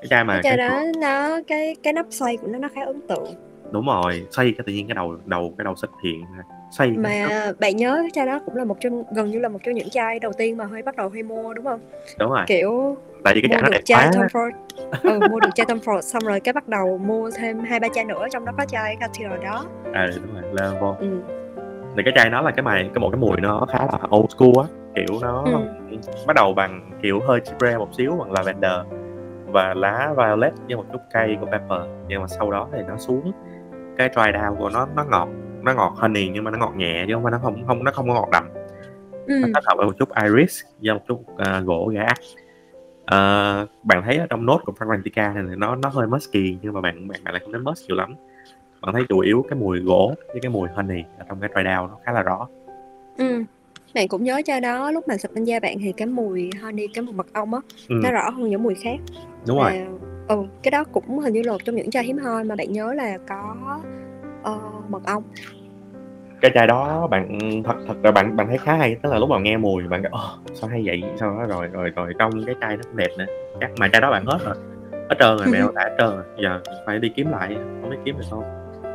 cái 0.00 0.08
chai 0.10 0.24
mà 0.24 0.34
Cái 0.34 0.42
cái 0.42 0.56
đó 0.56 0.82
nó 1.00 1.40
cái 1.46 1.76
cái 1.82 1.92
nắp 1.92 2.06
xoay 2.10 2.36
của 2.36 2.46
nó 2.46 2.58
nó 2.58 2.68
khá 2.74 2.84
ấn 2.84 3.00
tượng. 3.08 3.34
đúng 3.72 3.86
rồi 3.86 4.26
xoay 4.30 4.52
cái 4.56 4.64
tự 4.66 4.72
nhiên 4.72 4.86
cái 4.88 4.94
đầu 4.94 5.16
đầu 5.26 5.54
cái 5.58 5.64
đầu 5.64 5.74
xuất 5.76 5.90
hiện 6.04 6.24
xoay 6.70 6.90
Mà 6.90 7.52
bạn 7.60 7.76
nhớ 7.76 7.98
cái 8.02 8.10
chai 8.12 8.26
đó 8.26 8.38
cũng 8.46 8.56
là 8.56 8.64
một 8.64 8.76
trong 8.80 9.04
gần 9.14 9.30
như 9.30 9.38
là 9.38 9.48
một 9.48 9.58
trong 9.64 9.74
những 9.74 9.90
chai 9.90 10.18
đầu 10.18 10.32
tiên 10.32 10.56
mà 10.56 10.64
Huy 10.64 10.82
bắt 10.82 10.96
đầu 10.96 11.08
Huy 11.08 11.22
mua 11.22 11.54
đúng 11.54 11.64
không? 11.64 11.80
đúng 12.18 12.30
rồi 12.30 12.44
Kiểu 12.46 12.96
tại 13.24 13.34
vì 13.34 13.40
cái 13.40 13.48
chai 13.52 13.62
nó 13.62 13.68
đẹp 13.68 13.80
chai 13.84 14.06
quá 14.06 14.12
Tom 14.14 14.26
Ford 14.26 14.50
ừ, 15.02 15.20
mua 15.30 15.40
được 15.40 15.50
chai 15.54 15.66
Tom 15.66 15.78
Ford 15.78 16.00
xong 16.00 16.22
rồi 16.24 16.40
cái 16.40 16.52
bắt 16.52 16.68
đầu 16.68 16.98
mua 16.98 17.30
thêm 17.30 17.58
hai 17.64 17.80
ba 17.80 17.88
chai 17.94 18.04
nữa 18.04 18.26
trong 18.32 18.44
đó 18.44 18.52
có 18.58 18.64
chai 18.64 18.96
Cartier 18.96 19.30
đó 19.42 19.64
ừ 19.84 20.20
đúng 20.24 20.34
rồi 20.34 20.42
Le 20.54 20.62
Envo 20.62 20.96
ừ. 21.00 21.20
thì 21.96 22.02
cái 22.04 22.12
chai 22.16 22.30
nó 22.30 22.40
là 22.42 22.50
cái 22.50 22.62
mày 22.62 22.82
cái 22.94 23.00
một 23.00 23.10
cái 23.12 23.20
mùi 23.20 23.36
nó 23.40 23.66
khá 23.72 23.78
là 23.78 24.16
old 24.16 24.30
school 24.36 24.52
á 24.66 24.87
kiểu 25.06 25.18
nó 25.22 25.42
Ừ. 25.44 25.96
bắt 26.26 26.36
đầu 26.36 26.54
bằng 26.54 26.90
kiểu 27.02 27.20
hơi 27.28 27.40
spray 27.44 27.78
một 27.78 27.88
xíu 27.94 28.16
bằng 28.18 28.32
lavender 28.32 28.72
và 29.46 29.74
lá 29.74 30.14
violet 30.16 30.52
với 30.66 30.76
một 30.76 30.84
chút 30.92 30.98
cây 31.12 31.36
của 31.40 31.46
pepper 31.46 31.80
nhưng 32.08 32.20
mà 32.20 32.26
sau 32.26 32.50
đó 32.50 32.68
thì 32.72 32.78
nó 32.88 32.96
xuống 32.96 33.32
cái 33.96 34.08
dry 34.14 34.22
down 34.22 34.56
của 34.56 34.70
nó 34.70 34.88
nó 34.96 35.04
ngọt 35.04 35.28
nó 35.62 35.74
ngọt 35.74 35.92
honey 35.96 36.28
nhưng 36.28 36.44
mà 36.44 36.50
nó 36.50 36.58
ngọt 36.58 36.72
nhẹ 36.76 37.04
chứ 37.08 37.14
không 37.14 37.22
phải 37.22 37.32
nó 37.32 37.38
không 37.42 37.66
không 37.66 37.84
nó 37.84 37.90
không 37.90 38.08
có 38.08 38.14
ngọt 38.14 38.28
đậm 38.32 38.44
Ừ. 39.26 39.34
nó 39.42 39.48
kết 39.54 39.64
hợp 39.66 39.74
với 39.76 39.86
một 39.86 39.92
chút 39.98 40.08
iris 40.22 40.60
và 40.82 40.94
một 40.94 41.00
chút 41.08 41.24
à, 41.38 41.60
gỗ 41.60 41.92
ác 42.06 42.16
Ờ, 43.06 43.66
bạn 43.82 44.02
thấy 44.04 44.16
ở 44.18 44.26
trong 44.30 44.46
nốt 44.46 44.60
của 44.64 44.72
Fragrantica 44.78 45.34
này 45.46 45.56
nó 45.56 45.74
nó 45.76 45.88
hơi 45.88 46.06
musky 46.06 46.58
nhưng 46.62 46.72
mà 46.72 46.80
bạn 46.80 47.08
bạn 47.08 47.20
bạn 47.24 47.34
lại 47.34 47.40
không 47.44 47.52
đến 47.52 47.64
musk 47.64 47.88
nhiều 47.88 47.96
lắm 47.96 48.14
bạn 48.82 48.92
thấy 48.94 49.02
chủ 49.08 49.18
yếu 49.20 49.44
cái 49.50 49.58
mùi 49.58 49.78
gỗ 49.80 50.14
với 50.32 50.40
cái 50.42 50.50
mùi 50.50 50.68
honey 50.68 51.04
ở 51.18 51.24
trong 51.28 51.40
cái 51.40 51.50
dry 51.54 51.62
down 51.62 51.88
nó 51.88 51.96
khá 52.04 52.12
là 52.12 52.22
rõ 52.22 52.48
ừ. 53.18 53.42
Bạn 53.94 54.08
cũng 54.08 54.24
nhớ 54.24 54.40
chai 54.44 54.60
đó 54.60 54.90
lúc 54.90 55.08
mà 55.08 55.16
xịt 55.16 55.30
lên 55.34 55.44
da 55.44 55.60
bạn 55.60 55.76
thì 55.80 55.92
cái 55.92 56.06
mùi 56.06 56.50
honey 56.62 56.86
cái 56.94 57.04
mùi 57.04 57.14
mật 57.14 57.26
ong 57.32 57.54
á 57.54 57.60
ừ, 57.88 57.94
nó 58.02 58.10
rõ 58.10 58.30
hơn 58.30 58.50
những 58.50 58.62
mùi 58.62 58.74
khác. 58.74 58.96
Đúng 59.46 59.58
rồi. 59.58 59.72
Và, 59.72 59.86
ừ 60.28 60.42
cái 60.62 60.70
đó 60.70 60.84
cũng 60.84 61.18
hình 61.18 61.32
như 61.32 61.42
là 61.42 61.54
trong 61.64 61.74
những 61.76 61.90
chai 61.90 62.04
hiếm 62.04 62.18
hoi 62.18 62.44
mà 62.44 62.54
bạn 62.56 62.72
nhớ 62.72 62.92
là 62.92 63.18
có 63.28 63.56
ờ, 64.42 64.58
mật 64.88 65.06
ong. 65.06 65.22
Cái 66.40 66.50
chai 66.54 66.66
đó 66.66 67.06
bạn 67.06 67.38
thật 67.64 67.74
thật 67.86 67.94
là 68.02 68.10
bạn 68.10 68.36
bạn 68.36 68.46
thấy 68.48 68.58
khá 68.58 68.76
hay 68.76 68.96
tức 69.02 69.12
là 69.12 69.18
lúc 69.18 69.28
mà 69.28 69.38
nghe 69.38 69.56
mùi 69.56 69.82
bạn 69.88 70.02
kêu 70.02 70.10
"Ồ, 70.12 70.20
sao 70.54 70.70
hay 70.70 70.82
vậy? 70.86 71.02
Sau 71.16 71.30
đó? 71.38 71.46
Rồi 71.46 71.66
rồi 71.68 71.90
rồi 71.96 72.12
trong 72.18 72.44
cái 72.46 72.54
chai 72.60 72.76
nó 72.76 72.82
cũng 72.82 72.96
đẹp 72.96 73.10
nữa. 73.18 73.26
Chắc 73.60 73.70
mà 73.80 73.88
chai 73.92 74.00
đó 74.00 74.10
bạn 74.10 74.24
hết 74.26 74.38
rồi. 74.44 74.54
Hết 74.92 75.16
trơn 75.20 75.38
rồi 75.38 75.46
mèo 75.52 75.72
đã 75.74 75.82
hết 75.82 75.94
trơn 75.98 76.10
rồi. 76.10 76.24
Giờ 76.42 76.60
phải 76.86 76.98
đi 76.98 77.08
kiếm 77.16 77.30
lại 77.30 77.56
không 77.80 77.90
biết 77.90 77.96
kiếm 78.04 78.16
được 78.18 78.24
không? 78.30 78.42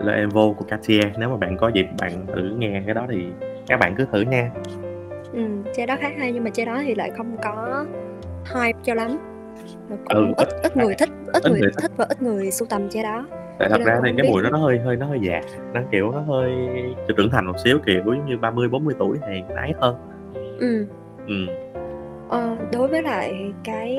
Là 0.02 0.14
Evo 0.14 0.54
của 0.58 0.66
Cartier 0.66 1.06
nếu 1.18 1.30
mà 1.30 1.38
bạn 1.38 1.58
có 1.58 1.68
dịp 1.68 1.86
bạn 2.00 2.12
thử 2.28 2.56
nghe 2.58 2.82
cái 2.86 2.96
đó 2.96 3.06
thì 3.12 3.26
các 3.68 3.80
bạn 3.80 3.96
cứ 3.98 4.06
thử 4.12 4.22
nha 4.22 4.52
ừ, 5.34 5.42
chai 5.74 5.88
đó 5.88 5.96
khá 6.02 6.10
hay 6.18 6.32
nhưng 6.32 6.44
mà 6.44 6.50
chai 6.50 6.66
đó 6.66 6.82
thì 6.86 6.96
lại 6.96 7.12
không 7.18 7.38
có 7.44 7.86
hype 8.56 8.80
cho 8.84 8.94
lắm 8.94 9.18
Ừ, 10.10 10.26
ít 10.38 10.48
ít 10.64 10.78
người 10.78 10.96
thích 10.96 11.10
ít, 11.34 11.44
ít 11.44 11.50
người 11.52 11.60
người 11.60 11.72
thích 11.82 11.92
và 11.98 12.06
ít 12.10 12.22
người 12.22 12.52
sưu 12.52 12.68
tầm 12.68 12.90
chai 12.90 13.04
đó 13.04 13.26
tại 13.60 13.70
thật 13.70 13.82
ra 13.86 14.00
thì 14.04 14.12
cái 14.18 14.24
biết 14.24 14.30
mùi 14.32 14.44
đó 14.44 14.50
nó 14.50 14.58
hơi 14.58 14.80
hơi 14.80 14.96
nó 14.96 15.06
hơi 15.06 15.20
già 15.22 15.42
nó 15.74 15.82
kiểu 15.92 16.12
nó 16.12 16.20
hơi 16.20 16.52
trưởng 17.18 17.30
thành 17.30 17.46
một 17.46 17.60
xíu 17.64 17.80
kiểu 17.86 18.02
giống 18.06 18.26
như 18.26 18.38
30 18.38 18.70
40 18.70 18.96
tuổi 19.00 19.18
thì 19.28 19.42
ái 19.56 19.74
hơn 19.82 19.96
ừ. 20.60 20.86
ừ. 21.28 21.34
Ờ, 22.30 22.56
đối 22.72 22.88
với 22.88 23.02
lại 23.02 23.54
cái 23.64 23.98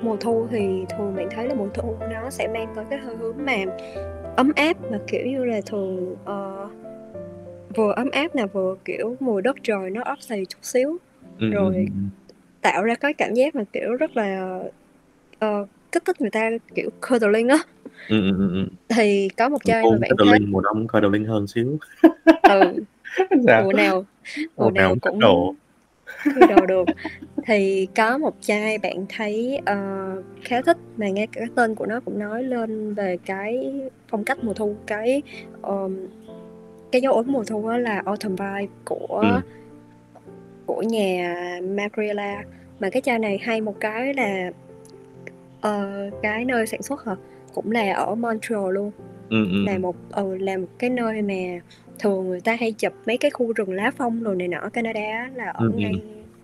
mùa 0.00 0.16
thu 0.20 0.46
thì 0.50 0.84
thường 0.90 1.16
bạn 1.16 1.28
thấy 1.30 1.48
là 1.48 1.54
mùa 1.54 1.68
thu 1.74 1.96
nó 2.10 2.30
sẽ 2.30 2.48
mang 2.48 2.72
tới 2.76 2.84
cái 2.90 2.98
hơi 2.98 3.16
hướng 3.16 3.36
mà 3.44 3.56
ấm 4.36 4.52
áp 4.56 4.76
mà 4.90 4.98
kiểu 5.06 5.26
như 5.26 5.44
là 5.44 5.60
thường 5.66 6.16
ờ, 6.24 6.49
vừa 7.76 7.92
ấm 7.92 8.10
áp 8.12 8.34
nè 8.36 8.46
vừa 8.46 8.76
kiểu 8.84 9.16
mùi 9.20 9.42
đất 9.42 9.56
trời 9.62 9.90
nó 9.90 10.02
ấp 10.04 10.22
xì 10.22 10.44
chút 10.48 10.58
xíu 10.62 10.98
Ừ, 11.40 11.50
Rồi. 11.52 11.74
ừ, 11.74 11.84
ừ. 11.86 12.00
tạo 12.62 12.84
ra 12.84 12.94
cái 12.94 13.14
cảm 13.14 13.34
giác 13.34 13.54
mà 13.54 13.64
kiểu 13.72 13.94
rất 13.94 14.16
là 14.16 14.58
ờ, 15.38 15.66
kích 15.92 16.04
thích 16.06 16.20
người 16.20 16.30
ta 16.30 16.50
kiểu 16.74 16.90
cuddling 17.10 17.48
á 17.48 17.58
ừ, 18.08 18.20
ừ, 18.30 18.36
ừ, 18.38 18.52
ừ. 18.52 18.68
thì 18.88 19.28
có 19.36 19.48
một 19.48 19.64
chai 19.64 19.86
mà 19.86 19.98
bạn 20.00 20.10
Cuddling, 20.18 20.32
thấy 20.42 20.52
mùa 20.52 20.60
đông 20.60 20.88
cuddling 20.88 21.24
hơn 21.24 21.46
xíu 21.46 21.78
ừ, 22.46 22.84
sao 23.46 23.62
mùa 23.64 23.72
nào 23.72 24.04
mùa 24.34 24.64
Mùa 24.64 24.70
nào 24.70 24.70
nào 24.70 24.90
cũng 24.90 25.00
thích 25.00 25.10
cũng 25.12 25.20
đồ. 25.20 25.54
được 26.68 26.84
thì 27.46 27.88
có 27.96 28.18
một 28.18 28.34
chai 28.40 28.78
bạn 28.78 29.06
thấy 29.08 29.60
ờ, 29.66 29.76
khá 30.44 30.62
thích 30.62 30.76
mà 30.96 31.08
nghe 31.08 31.26
cái 31.32 31.44
tên 31.54 31.74
của 31.74 31.86
nó 31.86 32.00
cũng 32.00 32.18
nói 32.18 32.42
lên 32.42 32.94
về 32.94 33.18
cái 33.26 33.72
phong 34.08 34.24
cách 34.24 34.38
mùa 34.44 34.54
thu 34.54 34.76
cái 34.86 35.22
ờm, 35.62 35.96
cái 36.92 37.02
dấu 37.02 37.14
ấn 37.14 37.24
mùa 37.32 37.44
thu 37.44 37.68
đó 37.70 37.76
là 37.78 38.02
autumn 38.04 38.36
vibe 38.36 38.66
của 38.84 39.18
Ừ. 39.22 39.40
của 40.66 40.82
nhà 40.82 41.36
Margiela 41.62 42.44
mà 42.80 42.90
cái 42.90 43.02
chai 43.02 43.18
này 43.18 43.38
hay 43.42 43.60
một 43.60 43.74
cái 43.80 44.14
là 44.14 44.50
ờ, 45.60 46.10
cái 46.22 46.44
nơi 46.44 46.66
sản 46.66 46.82
xuất 46.82 47.04
hả 47.04 47.16
cũng 47.54 47.70
là 47.70 47.92
ở 47.92 48.14
Montreal 48.14 48.72
luôn 48.72 48.90
ừ, 49.30 49.46
ừ, 49.50 49.64
là 49.66 49.72
ừ. 49.72 49.78
một 49.78 49.96
ừ, 50.12 50.36
là 50.36 50.56
một 50.56 50.66
cái 50.78 50.90
nơi 50.90 51.22
mà 51.22 51.60
thường 51.98 52.28
người 52.28 52.40
ta 52.40 52.56
hay 52.60 52.72
chụp 52.72 52.92
mấy 53.06 53.16
cái 53.18 53.30
khu 53.30 53.52
rừng 53.52 53.72
lá 53.72 53.90
phong 53.96 54.22
rồi 54.22 54.36
này 54.36 54.48
nọ 54.48 54.58
ở 54.58 54.68
Canada 54.68 55.00
á, 55.00 55.30
là 55.34 55.44
ở 55.50 55.64
Ừ, 55.66 55.72
ừ. 55.72 55.78
ngay 55.78 55.92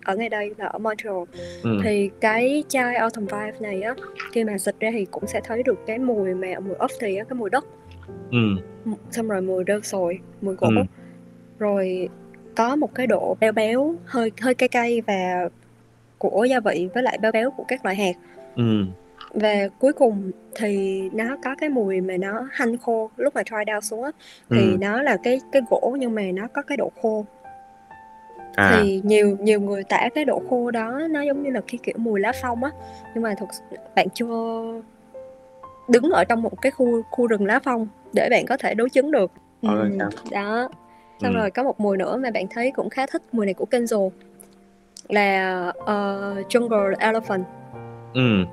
ở 0.05 0.15
ngay 0.15 0.29
đây 0.29 0.53
là 0.57 0.65
ở 0.65 0.79
Montreal 0.79 1.15
ừ. 1.63 1.79
thì 1.83 2.09
cái 2.21 2.63
chai 2.67 2.95
Autumn 2.95 3.25
Vibe 3.27 3.59
này 3.59 3.81
á 3.81 3.95
khi 4.31 4.43
mà 4.43 4.57
xịt 4.57 4.75
ra 4.79 4.89
thì 4.93 5.05
cũng 5.11 5.27
sẽ 5.27 5.41
thấy 5.43 5.63
được 5.63 5.79
cái 5.87 5.99
mùi 5.99 6.33
mà 6.33 6.47
mùi 6.59 6.75
ớt 6.75 6.87
thì 6.99 7.15
á 7.15 7.23
cái 7.29 7.35
mùi 7.37 7.49
đất 7.49 7.65
ừ. 8.31 8.37
xong 9.11 9.27
rồi 9.29 9.41
mùi 9.41 9.63
đơn 9.63 9.83
sồi 9.83 10.19
mùi 10.41 10.55
gỗ 10.55 10.67
Ừ. 10.75 10.83
rồi 11.59 12.09
có 12.55 12.75
một 12.75 12.95
cái 12.95 13.07
độ 13.07 13.37
béo 13.39 13.51
béo 13.51 13.95
hơi 14.05 14.31
hơi 14.41 14.53
cay 14.53 14.69
cay 14.69 15.01
và 15.01 15.49
của 16.17 16.43
gia 16.49 16.59
vị 16.59 16.89
với 16.93 17.03
lại 17.03 17.17
béo 17.21 17.31
béo 17.31 17.51
của 17.51 17.63
các 17.67 17.85
loại 17.85 17.95
hạt 17.95 18.15
ừ. 18.55 18.83
và 19.33 19.67
cuối 19.79 19.93
cùng 19.93 20.31
thì 20.55 21.01
nó 21.13 21.37
có 21.43 21.55
cái 21.55 21.69
mùi 21.69 22.01
mà 22.01 22.17
nó 22.17 22.47
hanh 22.51 22.77
khô 22.77 23.09
lúc 23.17 23.35
mà 23.35 23.41
dry 23.49 23.55
down 23.55 23.81
xuống 23.81 24.03
á 24.03 24.11
thì 24.49 24.71
Ừ. 24.71 24.77
nó 24.81 25.01
là 25.01 25.17
cái 25.23 25.39
cái 25.51 25.61
gỗ 25.69 25.95
nhưng 25.99 26.15
mà 26.15 26.21
nó 26.33 26.47
có 26.47 26.61
cái 26.61 26.77
độ 26.77 26.91
khô 27.01 27.25
À, 28.55 28.69
thì 28.81 29.01
nhiều 29.03 29.37
nhiều 29.39 29.61
người 29.61 29.83
tả 29.83 30.09
cái 30.15 30.25
độ 30.25 30.41
khô 30.49 30.71
đó 30.71 30.99
nó 31.09 31.21
giống 31.21 31.43
như 31.43 31.49
là 31.49 31.61
cái 31.67 31.79
kiểu 31.83 31.95
mùi 31.97 32.19
lá 32.19 32.31
phong 32.41 32.63
á 32.63 32.71
nhưng 33.13 33.23
mà 33.23 33.35
thực 33.39 33.49
bạn 33.95 34.07
chưa 34.13 34.63
đứng 35.89 36.09
ở 36.11 36.23
trong 36.23 36.41
một 36.41 36.61
cái 36.61 36.71
khu 36.71 37.01
khu 37.11 37.27
rừng 37.27 37.45
lá 37.45 37.59
phong 37.63 37.87
để 38.13 38.29
bạn 38.29 38.45
có 38.45 38.57
thể 38.57 38.73
đối 38.73 38.89
chứng 38.89 39.11
được. 39.11 39.31
Sao? 39.99 40.09
đó. 40.31 40.69
Xong 41.21 41.31
Ừm. 41.31 41.39
rồi 41.39 41.51
có 41.51 41.63
một 41.63 41.79
mùi 41.79 41.97
nữa 41.97 42.17
mà 42.17 42.31
bạn 42.31 42.45
thấy 42.49 42.71
cũng 42.71 42.89
khá 42.89 43.05
thích 43.05 43.21
mùi 43.31 43.45
này 43.45 43.53
của 43.53 43.65
Kenzo 43.71 44.09
là 45.09 45.71
ờ, 45.85 46.35
Jungle 46.49 46.93
Elephant. 46.99 47.43
Ừm, 48.13 48.45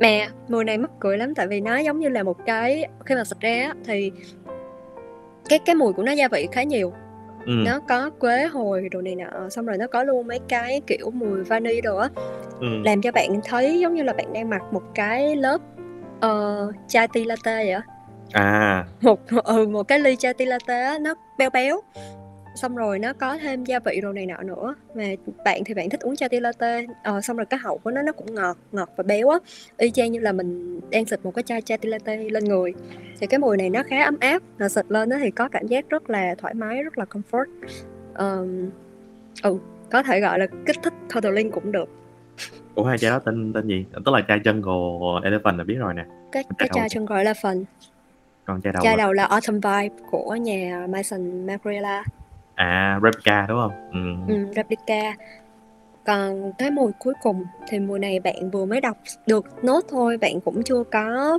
Mà 0.00 0.28
mùi 0.48 0.64
này 0.64 0.78
mắc 0.78 0.90
cười 1.00 1.18
lắm 1.18 1.34
tại 1.34 1.46
vì 1.46 1.60
nó 1.60 1.76
giống 1.76 2.00
như 2.00 2.08
là 2.08 2.22
một 2.22 2.36
cái 2.46 2.88
khi 3.06 3.14
mà 3.14 3.24
xịt 3.24 3.40
ra 3.40 3.72
thì 3.84 4.12
cái 5.48 5.58
cái 5.58 5.74
mùi 5.74 5.92
của 5.92 6.02
nó 6.02 6.12
gia 6.12 6.28
vị 6.28 6.48
khá 6.52 6.62
nhiều. 6.62 6.92
Ừm, 7.46 7.64
nó 7.64 7.80
có 7.88 8.10
quế 8.10 8.44
hồi 8.46 8.88
đồ 8.90 9.00
này 9.02 9.14
nọ 9.14 9.48
xong 9.48 9.66
rồi 9.66 9.78
nó 9.78 9.86
có 9.86 10.04
luôn 10.04 10.26
mấy 10.26 10.40
cái 10.48 10.80
kiểu 10.86 11.10
mùi 11.10 11.42
vani 11.44 11.80
đồ 11.80 11.96
á. 11.96 12.08
Ừm. 12.60 12.82
làm 12.82 13.02
cho 13.02 13.12
bạn 13.12 13.40
thấy 13.44 13.80
giống 13.80 13.94
như 13.94 14.02
là 14.02 14.12
bạn 14.12 14.32
đang 14.32 14.50
mặc 14.50 14.62
một 14.70 14.82
cái 14.94 15.36
lớp 15.36 15.60
uh, 16.26 16.74
chai 16.88 17.08
tea 17.08 17.24
latte 17.24 17.56
vậy 17.56 17.70
á 17.70 17.82
À, 18.32 18.84
một 19.00 19.20
ừ, 19.44 19.68
một 19.68 19.82
cái 19.82 20.00
ly 20.00 20.16
chai 20.16 20.34
tea 20.34 20.48
latte 20.48 20.98
nó 20.98 21.14
béo 21.38 21.50
béo. 21.50 21.80
Xong 22.54 22.76
rồi 22.76 22.98
nó 22.98 23.12
có 23.12 23.38
thêm 23.38 23.64
gia 23.64 23.78
vị 23.78 24.00
đồ 24.02 24.12
này 24.12 24.26
nọ 24.26 24.42
nữa. 24.42 24.74
Mà 24.94 25.04
bạn 25.44 25.64
thì 25.64 25.74
bạn 25.74 25.90
thích 25.90 26.00
uống 26.00 26.16
chai 26.16 26.28
tea 26.28 26.40
latte 26.40 26.86
ờ, 27.04 27.20
xong 27.20 27.36
rồi 27.36 27.46
cái 27.46 27.60
hậu 27.60 27.78
của 27.78 27.90
nó 27.90 28.02
nó 28.02 28.12
cũng 28.12 28.34
ngọt 28.34 28.56
ngọt 28.72 28.90
và 28.96 29.04
béo 29.04 29.28
á. 29.28 29.38
Y 29.78 29.90
chang 29.90 30.12
như 30.12 30.20
là 30.20 30.32
mình 30.32 30.80
đang 30.90 31.04
xịt 31.04 31.20
một 31.22 31.34
cái 31.34 31.42
chai 31.42 31.62
chai 31.62 31.78
tea 31.78 31.90
latte 31.90 32.16
lên 32.16 32.44
người. 32.44 32.74
Thì 33.20 33.26
cái 33.26 33.38
mùi 33.38 33.56
này 33.56 33.70
nó 33.70 33.82
khá 33.86 34.04
ấm 34.04 34.16
áp. 34.20 34.42
Và 34.58 34.68
xịt 34.68 34.84
lên 34.88 35.08
đó 35.08 35.16
thì 35.20 35.30
có 35.30 35.48
cảm 35.48 35.66
giác 35.66 35.88
rất 35.88 36.10
là 36.10 36.34
thoải 36.38 36.54
mái 36.54 36.82
rất 36.82 36.98
là 36.98 37.04
comfort. 37.04 37.46
Ờm, 38.14 38.70
ừ 39.42 39.58
có 39.90 40.02
thể 40.02 40.20
gọi 40.20 40.38
là 40.38 40.46
kích 40.66 40.76
thích 40.82 40.92
cuddling 41.14 41.50
cũng 41.50 41.72
được. 41.72 41.88
Ủa 42.74 42.84
hai 42.84 42.98
chai 42.98 43.10
đó 43.10 43.18
tên 43.18 43.52
tên 43.52 43.68
gì? 43.68 43.84
Tức 43.92 44.12
là 44.12 44.22
chai 44.28 44.38
Jungle 44.38 45.22
Elephant 45.22 45.58
là 45.58 45.64
biết 45.64 45.76
rồi 45.78 45.94
nè. 45.94 46.04
cái 46.32 46.44
cái 46.58 46.68
chai 46.74 46.88
chân 46.88 47.06
là 47.08 47.34
phần 47.42 47.64
Còn 48.46 48.62
chai 48.62 48.72
đầu 48.72 48.82
chai 48.84 48.96
là 48.96 49.04
đầu 49.04 49.12
là 49.12 49.24
autumn 49.24 49.60
vibe 49.60 49.94
của 50.10 50.34
nhà 50.34 50.86
Mason 50.88 51.46
Margiela 51.46 52.04
à 52.54 53.00
Replica 53.02 53.46
đúng 53.48 53.58
không? 53.62 53.72
Ừm. 53.92 54.26
ừ, 54.28 54.52
replica 54.56 55.14
còn 56.06 56.52
cái 56.58 56.70
mùi 56.70 56.92
cuối 56.98 57.14
cùng 57.22 57.44
thì 57.68 57.78
mùi 57.78 57.98
này 57.98 58.20
bạn 58.20 58.50
vừa 58.50 58.64
mới 58.64 58.80
đọc 58.80 58.96
được 59.26 59.64
nốt 59.64 59.80
thôi 59.90 60.16
bạn 60.18 60.40
cũng 60.40 60.62
chưa 60.62 60.82
có 60.92 61.38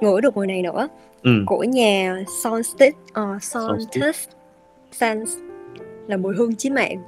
ngửi 0.00 0.20
được 0.20 0.36
mùi 0.36 0.46
này 0.46 0.62
nữa 0.62 0.88
Ừm. 1.22 1.46
của 1.46 1.64
nhà 1.64 2.16
Solstice 2.42 2.98
uh, 3.20 3.42
Solstice. 3.42 4.18
Scents 4.92 5.30
là 6.06 6.16
mùi 6.16 6.34
hương 6.36 6.56
chí 6.56 6.70
mạng 6.70 7.02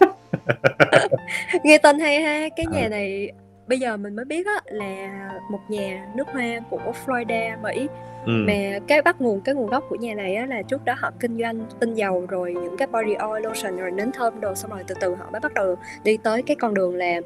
nghe 1.64 1.78
tên 1.78 1.98
hay 2.00 2.22
ha 2.22 2.48
cái 2.56 2.66
nhà 2.66 2.82
Ờ. 2.82 2.88
này 2.88 3.32
bây 3.68 3.78
giờ 3.78 3.96
mình 3.96 4.16
mới 4.16 4.24
biết 4.24 4.46
á 4.46 4.60
là 4.66 5.30
một 5.50 5.60
nhà 5.68 6.06
nước 6.14 6.28
hoa 6.32 6.60
của 6.70 6.92
Florida 7.06 7.62
Mỹ 7.62 7.88
Ừm. 8.26 8.46
mà 8.46 8.78
cái 8.86 9.02
bắt 9.02 9.20
nguồn 9.20 9.40
cái 9.40 9.54
nguồn 9.54 9.66
gốc 9.66 9.84
của 9.88 9.96
nhà 9.96 10.14
này 10.14 10.34
á 10.34 10.46
là 10.46 10.62
trước 10.62 10.84
đó 10.84 10.94
họ 10.98 11.10
kinh 11.20 11.38
doanh 11.38 11.60
tinh 11.80 11.94
dầu 11.94 12.26
rồi 12.28 12.52
những 12.54 12.76
cái 12.76 12.86
body 12.88 13.14
oil 13.14 13.44
lotion 13.44 13.76
rồi 13.76 13.90
nến 13.90 14.12
thơm 14.12 14.40
đồ 14.40 14.54
xong 14.54 14.70
rồi 14.70 14.82
từ 14.86 14.94
từ 15.00 15.14
họ 15.14 15.26
mới 15.32 15.40
bắt 15.40 15.54
đầu 15.54 15.76
đi 16.04 16.16
tới 16.16 16.42
cái 16.42 16.56
con 16.60 16.74
đường 16.74 16.94
là 16.94 17.20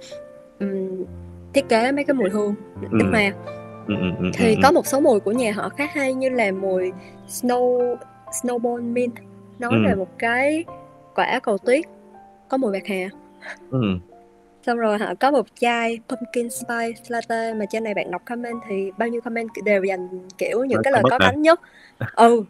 ừm, 0.58 1.04
thiết 1.54 1.68
kế 1.68 1.92
mấy 1.92 2.04
cái 2.04 2.14
mùi 2.14 2.30
hương 2.30 2.54
nước 2.80 2.88
Ừm. 3.04 3.12
hoa 3.12 3.32
Ừm, 3.88 3.96
ừm, 4.00 4.16
ừm, 4.16 4.30
thì 4.34 4.54
ừm, 4.54 4.62
có 4.62 4.72
một 4.72 4.86
số 4.86 5.00
mùi 5.00 5.20
của 5.20 5.32
nhà 5.32 5.52
họ 5.52 5.68
khá 5.68 5.86
hay 5.92 6.14
như 6.14 6.28
là 6.28 6.52
mùi 6.52 6.92
snow 7.28 7.96
snowball 8.42 8.92
mint 8.92 9.14
nói 9.58 9.70
Ừm. 9.72 9.84
về 9.86 9.94
một 9.94 10.18
cái 10.18 10.64
quả 11.14 11.40
cầu 11.42 11.58
tuyết 11.58 11.84
có 12.48 12.56
mùi 12.56 12.72
bạc 12.72 12.82
hà 12.86 13.08
Ừm. 13.70 14.00
Xong 14.68 14.78
rồi 14.78 14.98
họ 14.98 15.14
có 15.20 15.30
một 15.30 15.46
chai 15.60 16.00
pumpkin 16.08 16.50
spice 16.50 17.02
latte 17.08 17.54
mà 17.54 17.64
trên 17.70 17.84
này 17.84 17.94
bạn 17.94 18.10
đọc 18.10 18.22
comment 18.24 18.60
thì 18.68 18.90
bao 18.98 19.08
nhiêu 19.08 19.20
comment 19.20 19.48
đều 19.64 19.84
dành 19.84 20.08
kiểu 20.38 20.64
những 20.64 20.82
cái 20.84 20.92
lời 20.92 21.02
có 21.10 21.18
cánh 21.18 21.42
nhất. 21.42 21.60
Ừ 22.14 22.44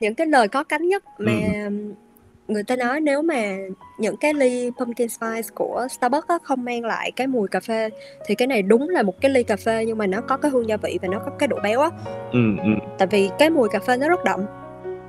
những 0.00 0.14
cái 0.14 0.26
lời 0.26 0.48
có 0.48 0.64
cánh 0.64 0.88
nhất 0.88 1.04
mà 1.18 1.32
Ừm. 1.64 1.94
người 2.48 2.62
ta 2.62 2.76
nói 2.76 3.00
nếu 3.00 3.22
mà 3.22 3.56
những 3.98 4.16
cái 4.16 4.34
ly 4.34 4.70
pumpkin 4.78 5.08
spice 5.08 5.48
của 5.54 5.86
Starbucks 5.90 6.28
á, 6.28 6.38
không 6.42 6.64
mang 6.64 6.84
lại 6.84 7.10
cái 7.16 7.26
mùi 7.26 7.48
cà 7.48 7.60
phê 7.60 7.90
thì 8.26 8.34
cái 8.34 8.48
này 8.48 8.62
đúng 8.62 8.88
là 8.88 9.02
một 9.02 9.20
cái 9.20 9.30
ly 9.30 9.42
cà 9.42 9.56
phê 9.56 9.84
nhưng 9.86 9.98
mà 9.98 10.06
nó 10.06 10.20
có 10.20 10.36
cái 10.36 10.50
hương 10.50 10.68
gia 10.68 10.76
vị 10.76 10.98
và 11.02 11.08
nó 11.08 11.18
có 11.18 11.30
cái 11.38 11.48
độ 11.48 11.56
béo 11.62 11.80
á. 11.80 11.90
Ừm, 12.32 12.56
ừm, 12.58 12.78
tại 12.98 13.08
vì 13.10 13.30
cái 13.38 13.50
mùi 13.50 13.68
cà 13.68 13.78
phê 13.78 13.96
nó 13.96 14.08
rất 14.08 14.24
đậm. 14.24 14.40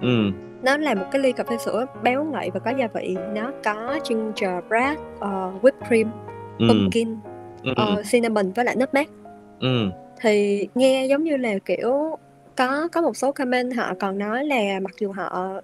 Ừm. 0.02 0.34
nó 0.62 0.78
là 0.78 0.94
một 0.94 1.06
cái 1.12 1.22
ly 1.22 1.32
cà 1.32 1.44
phê 1.44 1.58
sữa 1.58 1.86
béo 2.04 2.24
ngậy 2.24 2.50
và 2.54 2.60
có 2.60 2.72
gia 2.80 2.88
vị. 2.88 3.18
Nó 3.34 3.52
có 3.64 4.00
gingerbread 4.10 4.98
uh, 5.16 5.64
whipped 5.64 5.88
cream 5.88 6.12
Ừm. 6.60 6.70
pumpkin 6.70 7.18
ờ, 7.76 7.86
ừm. 7.96 8.04
cinnamon 8.12 8.52
với 8.52 8.66
lại 8.66 8.76
nutmeg 8.76 9.06
Ừm. 9.60 9.92
thì 10.22 10.68
nghe 10.76 11.06
giống 11.06 11.24
như 11.24 11.38
là 11.38 11.58
kiểu 11.66 12.18
có 12.58 12.88
có 12.92 13.02
một 13.02 13.18
số 13.18 13.32
comment 13.32 13.76
họ 13.76 13.94
còn 14.00 14.18
nói 14.18 14.46
là 14.46 14.80
mặc 14.82 14.92
dù 15.00 15.12
họ 15.12 15.62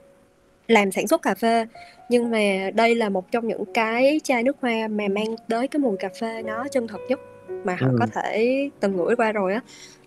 làm 0.67 0.91
sản 0.91 1.07
xuất 1.07 1.21
cà 1.21 1.35
phê 1.35 1.65
nhưng 2.09 2.31
mà 2.31 2.71
đây 2.73 2.95
là 2.95 3.09
một 3.09 3.31
trong 3.31 3.47
những 3.47 3.63
cái 3.73 4.19
chai 4.23 4.43
nước 4.43 4.57
hoa 4.61 4.87
mà 4.87 5.07
mang 5.07 5.35
tới 5.49 5.67
cái 5.67 5.79
mùi 5.79 5.97
cà 5.97 6.09
phê 6.19 6.43
nó 6.43 6.65
chân 6.71 6.87
thật 6.87 6.99
nhất 7.09 7.19
mà 7.63 7.75
họ 7.79 7.87
Ừm. 7.87 7.95
có 7.99 8.05
thể 8.13 8.69
từng 8.79 8.97
ngửi 8.97 9.15
qua 9.15 9.31
rồi 9.31 9.53
á 9.53 9.61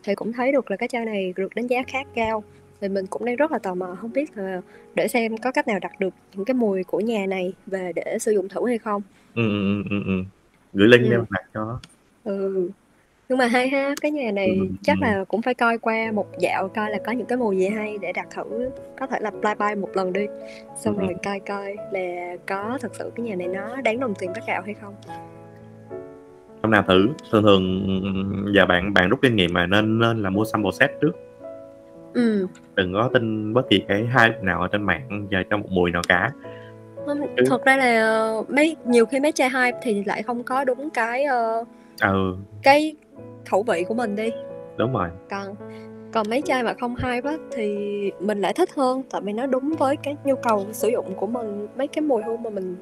thì 0.05 0.15
cũng 0.15 0.33
thấy 0.33 0.53
được 0.53 0.71
là 0.71 0.77
cái 0.77 0.89
chai 0.89 1.05
này 1.05 1.33
được 1.37 1.55
đánh 1.55 1.67
giá 1.67 1.83
khá 1.87 1.99
cao 2.15 2.45
thì 2.81 2.89
mình 2.89 3.07
cũng 3.07 3.25
đang 3.25 3.37
rất 3.37 3.53
là 3.53 3.59
tò 3.59 3.75
mò 3.75 3.97
không 4.01 4.13
biết 4.13 4.37
là 4.37 4.61
để 4.95 5.09
xem 5.09 5.37
có 5.37 5.53
cách 5.53 5.69
nào 5.69 5.79
đặt 5.79 6.01
được 6.01 6.15
những 6.35 6.45
cái 6.45 6.55
mùi 6.55 6.85
của 6.85 7.01
nhà 7.01 7.27
này 7.27 7.53
về 7.67 7.93
để 7.95 8.17
sử 8.21 8.33
dụng 8.33 8.49
thử 8.49 8.67
hay 8.67 8.79
không 8.79 9.03
Ừm, 9.35 9.49
ừm, 9.49 9.83
ừm, 9.83 9.91
ừm, 9.91 10.05
ừm. 10.05 10.25
Gửi 10.73 10.89
link 10.89 11.03
để 11.03 11.17
ừ 11.17 11.19
mình 11.19 11.27
đặt 11.31 11.45
cho. 11.55 11.81
ừ 12.25 12.71
nhưng 13.29 13.39
mà 13.39 13.47
hay 13.47 13.69
ha 13.69 13.95
cái 14.01 14.11
nhà 14.11 14.31
này 14.33 14.49
Ừm, 14.59 14.77
chắc 14.83 14.97
ừm. 15.03 15.03
là 15.03 15.25
cũng 15.29 15.43
phải 15.43 15.55
coi 15.55 15.79
qua 15.79 16.13
một 16.13 16.27
dạo 16.41 16.69
coi 16.69 16.91
là 16.91 16.99
có 17.07 17.13
những 17.13 17.27
cái 17.27 17.39
mùi 17.39 17.57
gì 17.57 17.69
hay 17.69 17.99
để 18.03 18.13
đặt 18.13 18.27
thử 18.37 18.71
có 19.01 19.07
thể 19.07 19.19
là 19.21 19.31
fly 19.43 19.55
by 19.75 19.81
một 19.81 19.91
lần 19.95 20.13
đi 20.13 20.27
xong 20.77 20.97
Ừm, 20.97 21.07
rồi 21.07 21.15
coi 21.25 21.41
coi 21.41 21.77
là 21.93 22.37
có 22.47 22.79
thật 22.83 22.95
sự 22.95 23.11
cái 23.17 23.27
nhà 23.27 23.35
này 23.37 23.49
nó 23.49 23.81
đáng 23.81 24.01
đồng 24.01 24.15
tiền 24.19 24.31
bát 24.35 24.47
gạo 24.47 24.63
hay 24.65 24.75
không 24.75 24.95
Hôm 26.63 26.71
nào 26.71 26.85
thử, 26.89 27.09
thường 27.33 27.43
thường 27.43 27.89
giờ 28.55 28.67
bạn 28.67 28.95
bạn 28.95 29.09
rút 29.09 29.19
kinh 29.23 29.37
nghiệm 29.37 29.53
mà 29.53 29.67
nên 29.67 29.99
nên 29.99 30.23
là 30.23 30.31
mua 30.31 30.45
sample 30.45 30.71
set 30.71 30.91
trước. 31.01 31.13
ừ 32.15 32.47
Đừng 32.77 32.93
có 32.93 33.11
tin 33.15 33.55
bất 33.55 33.63
kỳ 33.71 33.85
cái 33.89 34.01
hype 34.01 34.43
nào 34.43 34.63
ở 34.63 34.69
trên 34.69 34.83
mạng 34.83 35.27
về 35.31 35.43
cho 35.51 35.57
một 35.57 35.69
mùi 35.71 35.91
nào 35.91 36.03
cả. 36.09 36.31
Ừ. 37.37 37.45
thật 37.47 37.65
ra 37.65 37.77
là 37.77 38.01
ờ, 38.01 38.45
mấy 38.49 38.77
nhiều 38.85 39.07
khi 39.07 39.21
mấy 39.21 39.33
chai 39.33 39.49
hype 39.51 39.79
thì 39.83 40.05
lại 40.05 40.23
không 40.23 40.43
có 40.45 40.65
đúng 40.65 40.91
cái 40.91 41.25
ờ, 41.25 41.65
Ừ, 42.03 42.37
cái 42.63 42.95
khẩu 43.51 43.63
vị 43.63 43.85
của 43.89 43.95
mình 43.95 44.17
đi 44.17 44.31
đúng 44.77 44.93
rồi. 44.93 45.09
còn 45.31 45.55
còn 46.13 46.27
mấy 46.31 46.43
chai 46.43 46.63
mà 46.63 46.75
không 46.81 46.97
hype 46.97 47.31
á 47.31 47.37
thì 47.53 47.77
mình 48.21 48.41
lại 48.41 48.53
thích 48.53 48.71
hơn 48.77 49.03
tại 49.11 49.21
vì 49.25 49.33
nó 49.33 49.47
đúng 49.47 49.75
với 49.79 49.97
cái 49.97 50.17
nhu 50.25 50.35
cầu 50.37 50.67
sử 50.73 50.89
dụng 50.89 51.15
của 51.15 51.27
mình 51.27 51.67
mấy 51.77 51.87
cái 51.87 52.03
mùi 52.03 52.23
hương 52.23 52.43
mà 52.43 52.51
mình 52.51 52.77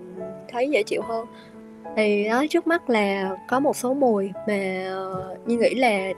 thấy 0.48 0.68
dễ 0.70 0.82
chịu 0.82 1.02
hơn 1.02 1.26
thì 1.96 2.28
đó 2.28 2.44
trước 2.50 2.66
mắt 2.66 2.90
là 2.90 3.36
có 3.48 3.60
một 3.60 3.76
số 3.76 3.94
mùi 3.94 4.30
mà 4.48 4.84
ờ, 4.90 5.36
như 5.46 5.58
nghĩ 5.58 5.74
là 5.74 6.12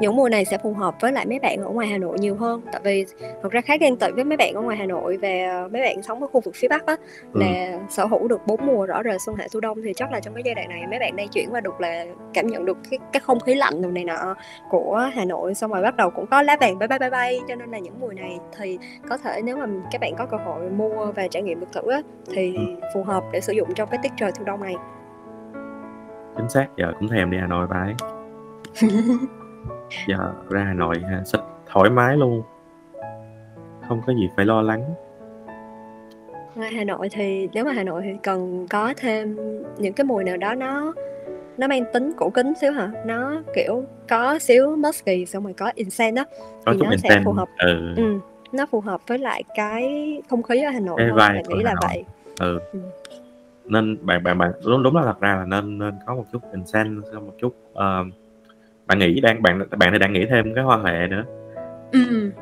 những 0.00 0.16
mùi 0.16 0.30
này 0.30 0.44
sẽ 0.44 0.58
phù 0.58 0.72
hợp 0.72 0.94
với 1.00 1.12
lại 1.12 1.26
mấy 1.26 1.38
bạn 1.38 1.58
ở 1.64 1.70
ngoài 1.70 1.88
Hà 1.88 1.98
Nội 1.98 2.18
nhiều 2.18 2.36
hơn 2.36 2.62
tại 2.72 2.80
vì 2.84 3.06
thật 3.42 3.52
ra 3.52 3.60
khá 3.60 3.76
ghen 3.76 3.96
tị 3.96 4.06
với 4.14 4.24
mấy 4.24 4.36
bạn 4.36 4.54
ở 4.54 4.60
ngoài 4.62 4.76
Hà 4.76 4.86
Nội 4.86 5.16
và 5.22 5.28
mấy 5.72 5.82
bạn 5.82 6.02
sống 6.02 6.20
ở 6.22 6.26
khu 6.32 6.40
vực 6.40 6.54
phía 6.56 6.68
Bắc 6.68 6.86
á 6.86 6.96
Ừm. 7.32 7.40
là 7.42 7.78
sở 7.88 8.04
hữu 8.06 8.28
được 8.28 8.40
bốn 8.46 8.66
mùa 8.66 8.86
rõ 8.86 9.02
rệt 9.02 9.20
xuân 9.26 9.36
hạ 9.36 9.46
thu 9.52 9.60
đông 9.60 9.78
thì 9.84 9.92
chắc 9.96 10.12
là 10.12 10.20
trong 10.20 10.34
cái 10.34 10.42
giai 10.46 10.54
đoạn 10.54 10.68
này 10.68 10.86
mấy 10.90 10.98
bạn 10.98 11.16
đang 11.16 11.28
chuyển 11.28 11.48
qua 11.50 11.60
được 11.60 11.80
là 11.80 12.04
cảm 12.34 12.46
nhận 12.46 12.64
được 12.64 12.78
cái 12.90 12.98
cái 13.12 13.20
không 13.20 13.40
khí 13.40 13.54
lạnh 13.54 13.82
đồ 13.82 13.88
này 13.90 14.04
nọ 14.04 14.34
của 14.70 15.10
Hà 15.14 15.24
Nội 15.24 15.54
xong 15.54 15.72
rồi 15.72 15.82
bắt 15.82 15.96
đầu 15.96 16.10
cũng 16.10 16.26
có 16.26 16.42
lá 16.42 16.56
vàng 16.60 16.78
bay 16.78 16.88
bay 16.88 16.98
bay 16.98 17.10
bay 17.10 17.40
cho 17.48 17.54
nên 17.54 17.70
là 17.70 17.78
những 17.78 18.00
mùi 18.00 18.14
này 18.14 18.38
thì 18.58 18.78
có 19.08 19.16
thể 19.16 19.40
nếu 19.44 19.56
mà 19.56 19.66
các 19.90 20.00
bạn 20.00 20.14
có 20.18 20.26
cơ 20.26 20.36
hội 20.36 20.70
mua 20.70 21.12
và 21.16 21.28
trải 21.28 21.42
nghiệm 21.42 21.60
được 21.60 21.72
thử 21.72 21.90
á 21.90 22.00
thì 22.34 22.54
Ừm. 22.56 22.80
phù 22.94 23.02
hợp 23.02 23.24
để 23.32 23.40
sử 23.40 23.52
dụng 23.52 23.68
trong 23.74 23.88
cái 23.88 23.98
tiết 24.02 24.12
trời 24.16 24.32
thu 24.38 24.44
đông 24.44 24.62
này 24.62 24.74
Chính 26.36 26.48
xác, 26.48 26.66
giờ 26.76 26.92
cũng 26.98 27.08
thèm 27.08 27.30
đi 27.30 27.38
Hà 27.40 27.46
Nội 27.46 27.66
vãi. 27.66 27.94
Giờ 30.08 30.32
ra 30.50 30.64
Hà 30.64 30.74
Nội 30.74 30.94
ha, 31.10 31.22
xịt 31.24 31.40
thoải 31.66 31.90
mái 31.90 32.16
luôn. 32.16 32.42
Không 33.88 34.02
có 34.06 34.12
gì 34.12 34.28
phải 34.36 34.46
lo 34.46 34.62
lắng. 34.62 34.94
ngoài 36.54 36.72
Hà 36.72 36.84
Nội 36.84 37.08
thì 37.12 37.48
nếu 37.52 37.64
mà 37.64 37.72
Hà 37.72 37.82
Nội 37.82 38.02
thì 38.04 38.10
cần 38.22 38.66
có 38.70 38.94
thêm 38.96 39.36
những 39.78 39.92
cái 39.92 40.04
mùi 40.04 40.24
nào 40.24 40.36
đó 40.36 40.54
nó 40.54 40.94
nó 41.58 41.68
mang 41.68 41.84
tính 41.92 42.12
cổ 42.16 42.30
kính 42.30 42.52
xíu 42.60 42.72
hả 42.72 42.90
nó 43.06 43.42
kiểu 43.54 43.84
có 44.08 44.38
xíu 44.38 44.76
musky 44.76 45.26
xong 45.26 45.44
rồi 45.44 45.52
có 45.52 45.72
incense 45.74 46.20
á 46.22 46.24
Có 46.64 46.72
thì 46.72 46.80
nó 46.82 46.90
sẽ 46.90 47.08
incense, 47.08 47.24
phù 47.24 47.32
hợp 47.32 47.48
ừ. 47.58 47.94
ừ, 47.96 48.18
nó 48.52 48.66
phù 48.66 48.80
hợp 48.80 49.00
với 49.06 49.18
lại 49.18 49.42
cái 49.54 49.88
không 50.30 50.42
khí 50.42 50.62
ở 50.62 50.70
Hà 50.70 50.80
Nội 50.80 50.96
Cái 50.98 51.06
hơn 51.08 51.34
mình 51.34 51.56
nghĩ 51.56 51.62
là 51.62 51.74
vậy 51.80 52.04
Ừ. 52.40 52.58
Ừ. 52.72 52.78
Nên 53.64 54.06
bạn 54.06 54.22
bạn 54.22 54.38
bạn 54.38 54.52
đúng 54.66 54.82
đúng 54.82 54.96
là 54.96 55.02
thật 55.04 55.20
ra 55.20 55.36
là 55.36 55.44
nên 55.44 55.78
nên 55.78 55.94
có 56.06 56.14
một 56.14 56.24
chút 56.32 56.42
incense, 56.52 57.10
xong 57.12 57.26
một 57.26 57.32
chút, 57.38 57.54
ờ, 57.74 58.04
bạn 58.88 58.98
nghĩ 58.98 59.20
đang 59.20 59.42
bạn 59.42 59.62
bạn 59.78 59.92
thì 59.92 59.98
đang 59.98 60.12
nghĩ 60.12 60.26
thêm 60.30 60.54
cái 60.54 60.64
hoa 60.64 60.76
huệ 60.76 61.06
nữa. 61.10 61.24
ừ. 61.92 62.32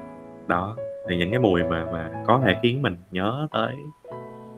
Đó, 0.46 0.76
thì 1.08 1.16
những 1.16 1.30
cái 1.30 1.40
mùi 1.40 1.62
mà 1.62 1.86
mà 1.92 2.10
có 2.26 2.42
thể 2.44 2.54
khiến 2.62 2.82
mình 2.82 2.96
nhớ 3.10 3.48
tới 3.52 3.74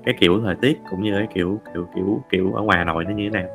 cái 0.04 0.14
kiểu 0.20 0.40
thời 0.44 0.54
tiết 0.62 0.78
cũng 0.90 1.02
như 1.02 1.14
cái 1.18 1.26
kiểu 1.34 1.60
kiểu 1.74 1.86
kiểu 1.94 2.22
kiểu 2.30 2.52
ở 2.52 2.62
ngoài 2.62 2.78
Hà 2.78 2.84
Nội 2.84 3.04
nó 3.04 3.10
như 3.10 3.30
thế 3.32 3.40
nào. 3.40 3.48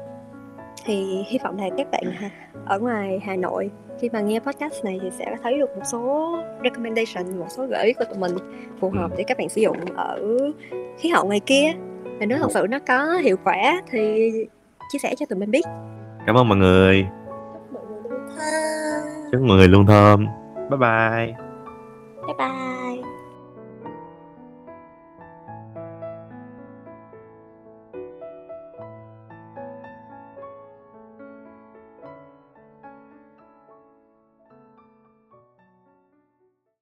Thì 0.85 1.23
hy 1.27 1.39
vọng 1.43 1.57
là 1.57 1.69
các 1.77 1.87
bạn 1.91 2.03
ở 2.65 2.79
ngoài 2.79 3.19
Hà 3.25 3.35
Nội 3.35 3.69
khi 4.01 4.09
mà 4.13 4.21
nghe 4.21 4.39
podcast 4.39 4.85
này 4.85 4.99
thì 5.01 5.09
sẽ 5.11 5.35
thấy 5.43 5.57
được 5.57 5.69
một 5.75 5.83
số 5.91 6.35
recommendation 6.63 7.39
một 7.39 7.45
số 7.49 7.65
gợi 7.65 7.85
ý 7.85 7.93
của 7.93 8.05
tụi 8.05 8.17
mình 8.17 8.31
phù 8.79 8.89
hợp 8.89 9.11
ừ. 9.11 9.15
để 9.17 9.23
các 9.27 9.37
bạn 9.37 9.49
sử 9.49 9.61
dụng 9.61 9.77
ở 9.95 10.37
khí 10.97 11.09
hậu 11.09 11.25
ngoài 11.25 11.41
kia. 11.45 11.71
Và 12.19 12.25
nếu 12.25 12.37
thật 12.37 12.51
sự 12.51 12.67
nó 12.69 12.79
có 12.87 13.13
hiệu 13.13 13.37
quả 13.43 13.81
thì 13.91 14.31
chia 14.91 14.99
sẻ 14.99 15.15
cho 15.19 15.25
tụi 15.25 15.39
mình 15.39 15.51
biết. 15.51 15.65
Cảm 16.25 16.37
ơn 16.37 16.49
mọi 16.49 16.57
người 16.57 17.07
chúc 19.33 19.41
mọi 19.41 19.57
người 19.57 19.67
luôn 19.67 19.85
thơm. 19.85 20.27
Bye 20.69 20.77
bye. 20.77 21.35
Bye 22.27 22.35
bye 22.37 23.12